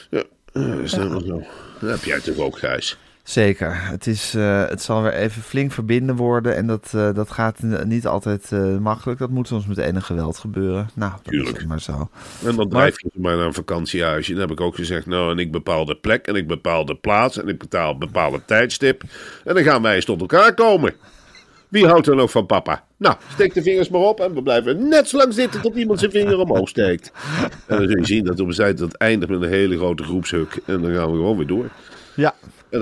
ja, 0.09 0.23
eh, 0.53 0.79
is 0.83 0.91
dat 0.91 1.07
wel 1.09 1.21
zo. 1.21 1.43
Dat 1.79 1.89
heb 1.89 2.03
jij 2.03 2.19
toch 2.19 2.37
ook, 2.37 2.57
Gijs? 2.59 2.97
Zeker. 3.29 3.89
Het, 3.89 4.07
is, 4.07 4.33
eh, 4.35 4.67
het 4.67 4.81
zal 4.81 5.01
weer 5.01 5.13
even 5.13 5.41
flink 5.41 5.71
verbinden 5.71 6.15
worden. 6.15 6.55
En 6.55 6.67
dat, 6.67 6.91
eh, 6.95 7.13
dat 7.13 7.31
gaat 7.31 7.61
niet 7.85 8.07
altijd 8.07 8.51
eh, 8.51 8.77
makkelijk. 8.77 9.19
Dat 9.19 9.29
moet 9.29 9.47
soms 9.47 9.65
met 9.65 9.77
enig 9.77 10.05
geweld 10.05 10.37
gebeuren. 10.37 10.89
Nou, 10.93 11.11
dat 11.11 11.33
Tuurlijk. 11.33 11.65
maar 11.65 11.81
zo. 11.81 12.09
En 12.45 12.55
dan 12.55 12.69
drijf 12.69 13.01
je 13.01 13.09
maar 13.13 13.37
naar 13.37 13.45
een 13.45 13.53
vakantiehuisje. 13.53 14.31
Dan 14.31 14.41
heb 14.41 14.51
ik 14.51 14.61
ook 14.61 14.75
gezegd, 14.75 15.05
nou, 15.05 15.31
en 15.31 15.39
ik 15.39 15.51
bepaal 15.51 15.85
de 15.85 15.95
plek 15.95 16.27
en 16.27 16.35
ik 16.35 16.47
bepaal 16.47 16.85
de 16.85 16.95
plaats 16.95 17.37
en 17.37 17.47
ik 17.47 17.57
betaal 17.57 17.97
bepaal 17.97 18.33
het 18.33 18.47
tijdstip. 18.47 19.03
En 19.43 19.53
dan 19.55 19.63
gaan 19.63 19.81
wij 19.81 19.95
eens 19.95 20.05
tot 20.05 20.21
elkaar 20.21 20.53
komen. 20.53 20.93
Wie 21.67 21.87
houdt 21.87 22.07
er 22.07 22.15
nog 22.15 22.31
van 22.31 22.45
papa? 22.45 22.83
Nou, 22.97 23.15
steek 23.33 23.53
de 23.53 23.61
vingers 23.61 23.89
maar 23.89 24.01
op 24.01 24.19
en 24.19 24.33
we 24.33 24.43
blijven 24.43 24.87
net 24.87 25.07
zo 25.07 25.17
lang 25.17 25.33
zitten 25.33 25.61
tot 25.61 25.75
iemand 25.75 25.99
zijn 25.99 26.11
vinger 26.11 26.39
omhoog 26.39 26.69
steekt. 26.69 27.11
En 27.67 27.77
dan 27.77 27.87
zul 27.87 27.97
je 27.97 28.05
zien 28.05 28.25
dat 28.25 28.39
op 28.39 28.47
een 28.47 28.53
zijde 28.53 28.79
dat 28.79 28.93
eindigt 28.93 29.31
met 29.31 29.41
een 29.41 29.49
hele 29.49 29.77
grote 29.77 30.03
groepshuk. 30.03 30.59
En 30.65 30.81
dan 30.81 30.93
gaan 30.93 31.11
we 31.11 31.17
gewoon 31.17 31.37
weer 31.37 31.47
door. 31.47 31.69
Ja, 32.15 32.35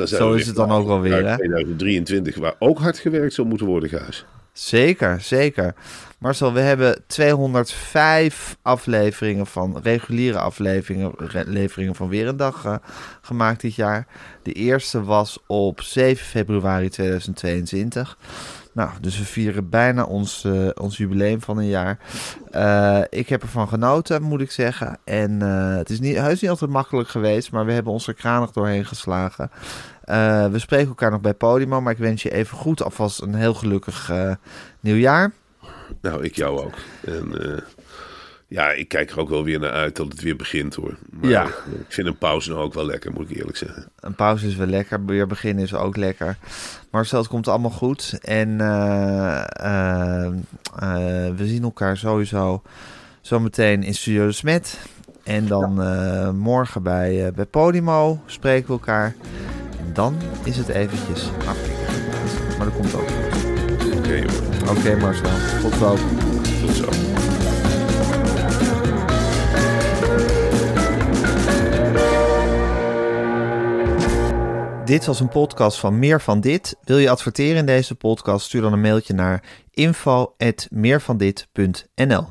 Zo 0.07 0.33
is 0.33 0.47
het 0.47 0.55
dan 0.55 0.71
ook 0.71 0.87
wel 0.87 1.01
weer, 1.01 1.19
voor 1.19 1.29
hè? 1.29 1.35
2023, 1.35 2.35
waar 2.35 2.55
ook 2.59 2.79
hard 2.79 2.97
gewerkt 2.97 3.33
zou 3.33 3.47
moeten 3.47 3.67
worden, 3.67 3.89
Gijs. 3.89 4.25
zeker, 4.53 5.21
zeker. 5.21 5.73
Marcel, 6.19 6.53
we 6.53 6.59
hebben 6.59 7.03
205 7.07 8.57
afleveringen 8.61 9.45
van 9.45 9.79
reguliere 9.83 10.37
afleveringen 10.37 11.13
leveringen 11.45 11.95
van 11.95 12.09
Weer 12.09 12.27
een 12.27 12.37
Dag 12.37 12.65
eh, 12.65 12.75
gemaakt 13.21 13.61
dit 13.61 13.75
jaar. 13.75 14.07
De 14.43 14.51
eerste 14.51 15.03
was 15.03 15.39
op 15.47 15.81
7 15.81 16.25
februari 16.25 16.89
2022. 16.89 18.17
Nou, 18.73 18.89
dus 19.01 19.17
we 19.17 19.25
vieren 19.25 19.69
bijna 19.69 20.03
ons, 20.03 20.43
eh, 20.43 20.69
ons 20.73 20.97
jubileum 20.97 21.41
van 21.41 21.57
een 21.57 21.67
jaar. 21.67 21.99
Eh, 22.51 23.01
ik 23.09 23.29
heb 23.29 23.41
ervan 23.41 23.67
genoten, 23.67 24.21
moet 24.21 24.41
ik 24.41 24.51
zeggen. 24.51 24.97
En 25.03 25.41
eh, 25.41 25.75
het 25.75 25.89
is 25.89 25.99
niet, 25.99 26.17
heus 26.17 26.41
niet 26.41 26.49
altijd 26.49 26.71
makkelijk 26.71 27.09
geweest, 27.09 27.51
maar 27.51 27.65
we 27.65 27.71
hebben 27.71 27.93
ons 27.93 28.07
er 28.07 28.13
kranig 28.13 28.51
doorheen 28.51 28.85
geslagen. 28.85 29.51
We 30.51 30.55
spreken 30.55 30.87
elkaar 30.87 31.11
nog 31.11 31.21
bij 31.21 31.33
Podimo, 31.33 31.81
maar 31.81 31.93
ik 31.93 31.99
wens 31.99 32.23
je 32.23 32.33
even 32.33 32.57
goed 32.57 32.83
alvast 32.83 33.21
een 33.21 33.35
heel 33.35 33.53
gelukkig 33.53 34.11
nieuwjaar. 34.79 35.31
Nou, 36.01 36.23
ik 36.23 36.35
jou 36.35 36.59
ook. 36.59 36.73
En 37.05 37.33
ja, 38.53 38.71
ik 38.71 38.87
kijk 38.87 39.11
er 39.11 39.19
ook 39.19 39.29
wel 39.29 39.43
weer 39.43 39.59
naar 39.59 39.71
uit 39.71 39.95
dat 39.95 40.07
het 40.07 40.21
weer 40.21 40.35
begint 40.35 40.75
hoor. 40.75 40.97
Maar 41.09 41.29
ja. 41.29 41.45
ik 41.45 41.85
vind 41.87 42.07
een 42.07 42.17
pauze 42.17 42.49
nou 42.49 42.61
ook 42.61 42.73
wel 42.73 42.85
lekker, 42.85 43.11
moet 43.11 43.29
ik 43.29 43.37
eerlijk 43.37 43.57
zeggen. 43.57 43.87
Een 43.99 44.15
pauze 44.15 44.47
is 44.47 44.55
wel 44.55 44.67
lekker, 44.67 45.05
weer 45.05 45.27
beginnen 45.27 45.63
is 45.63 45.73
ook 45.73 45.97
lekker. 45.97 46.37
Marcel, 46.91 47.19
het 47.19 47.27
komt 47.27 47.47
allemaal 47.47 47.71
goed. 47.71 48.17
En 48.21 48.49
uh, 48.49 49.43
we 51.35 51.45
zien 51.45 51.63
elkaar 51.63 51.97
sowieso 51.97 52.61
zometeen 53.21 53.83
in 53.83 53.93
Studio 53.93 54.25
de 54.25 54.31
Smet. 54.31 54.79
En 55.23 55.47
dan 55.47 55.75
ja. 55.75 56.31
morgen 56.31 56.83
bij, 56.83 57.31
bij 57.35 57.45
Podimo 57.45 58.21
spreken 58.25 58.67
we 58.67 58.73
elkaar. 58.73 59.15
En 59.79 59.93
dan 59.93 60.15
is 60.43 60.57
het 60.57 60.67
eventjes 60.67 61.29
afkicken. 61.47 61.93
Maar 62.57 62.65
dat 62.65 62.75
komt 62.75 62.95
ook 62.95 63.09
goed. 63.09 63.43
Oké 63.85 63.97
okay, 63.97 64.25
Oké 64.61 64.79
okay, 64.79 64.95
Marcel, 64.95 65.29
tot 65.61 65.73
zo. 65.73 65.97
Tot 66.65 66.75
zo. 66.75 67.12
Dit 74.85 75.05
was 75.05 75.19
een 75.19 75.29
podcast 75.29 75.79
van 75.79 75.99
Meer 75.99 76.21
van 76.21 76.39
Dit. 76.39 76.75
Wil 76.83 76.97
je 76.97 77.09
adverteren 77.09 77.57
in 77.57 77.65
deze 77.65 77.95
podcast? 77.95 78.45
Stuur 78.45 78.61
dan 78.61 78.73
een 78.73 78.81
mailtje 78.81 79.13
naar 79.13 79.43
info@meervandit.nl. 79.71 82.27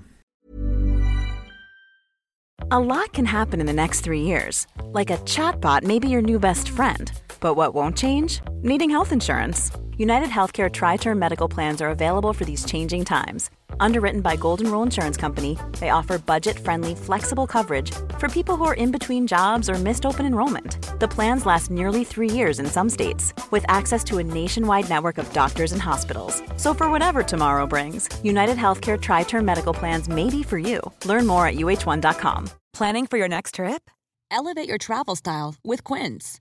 A 2.72 2.80
lot 2.80 3.08
can 3.10 3.24
happen 3.24 3.58
in 3.58 3.66
the 3.66 3.72
next 3.72 4.02
three 4.02 4.24
years. 4.24 4.66
Like 4.92 5.12
a 5.12 5.16
chatbot 5.24 5.86
may 5.86 5.98
be 5.98 6.08
your 6.08 6.24
new 6.24 6.38
best 6.38 6.70
friend. 6.70 7.12
But 7.42 7.54
what 7.54 7.74
won't 7.74 7.98
change? 7.98 8.40
Needing 8.62 8.88
health 8.88 9.12
insurance. 9.12 9.72
United 9.98 10.30
Healthcare 10.30 10.72
Tri-Term 10.72 11.18
Medical 11.18 11.48
Plans 11.48 11.82
are 11.82 11.90
available 11.90 12.32
for 12.32 12.44
these 12.44 12.64
changing 12.64 13.04
times. 13.04 13.50
Underwritten 13.80 14.20
by 14.20 14.36
Golden 14.36 14.70
Rule 14.70 14.82
Insurance 14.84 15.16
Company, 15.16 15.58
they 15.80 15.90
offer 15.90 16.18
budget-friendly, 16.18 16.94
flexible 16.94 17.46
coverage 17.46 17.90
for 18.18 18.28
people 18.28 18.56
who 18.56 18.64
are 18.64 18.74
in 18.74 18.90
between 18.92 19.26
jobs 19.26 19.68
or 19.68 19.74
missed 19.74 20.06
open 20.06 20.24
enrollment. 20.24 20.76
The 21.00 21.08
plans 21.08 21.44
last 21.44 21.70
nearly 21.70 22.04
three 22.04 22.30
years 22.30 22.58
in 22.60 22.66
some 22.66 22.88
states, 22.88 23.34
with 23.50 23.64
access 23.68 24.04
to 24.04 24.18
a 24.18 24.24
nationwide 24.24 24.88
network 24.88 25.18
of 25.18 25.32
doctors 25.32 25.72
and 25.72 25.82
hospitals. 25.82 26.42
So 26.56 26.74
for 26.74 26.90
whatever 26.90 27.22
tomorrow 27.22 27.66
brings, 27.66 28.08
United 28.22 28.56
Healthcare 28.56 29.00
Tri-Term 29.00 29.44
Medical 29.44 29.74
Plans 29.74 30.08
may 30.08 30.30
be 30.30 30.42
for 30.42 30.58
you. 30.58 30.80
Learn 31.04 31.26
more 31.26 31.46
at 31.46 31.56
uh1.com. 31.56 32.50
Planning 32.72 33.06
for 33.06 33.18
your 33.18 33.28
next 33.28 33.56
trip? 33.56 33.90
Elevate 34.30 34.68
your 34.68 34.78
travel 34.78 35.16
style 35.16 35.56
with 35.62 35.84
Quince. 35.84 36.40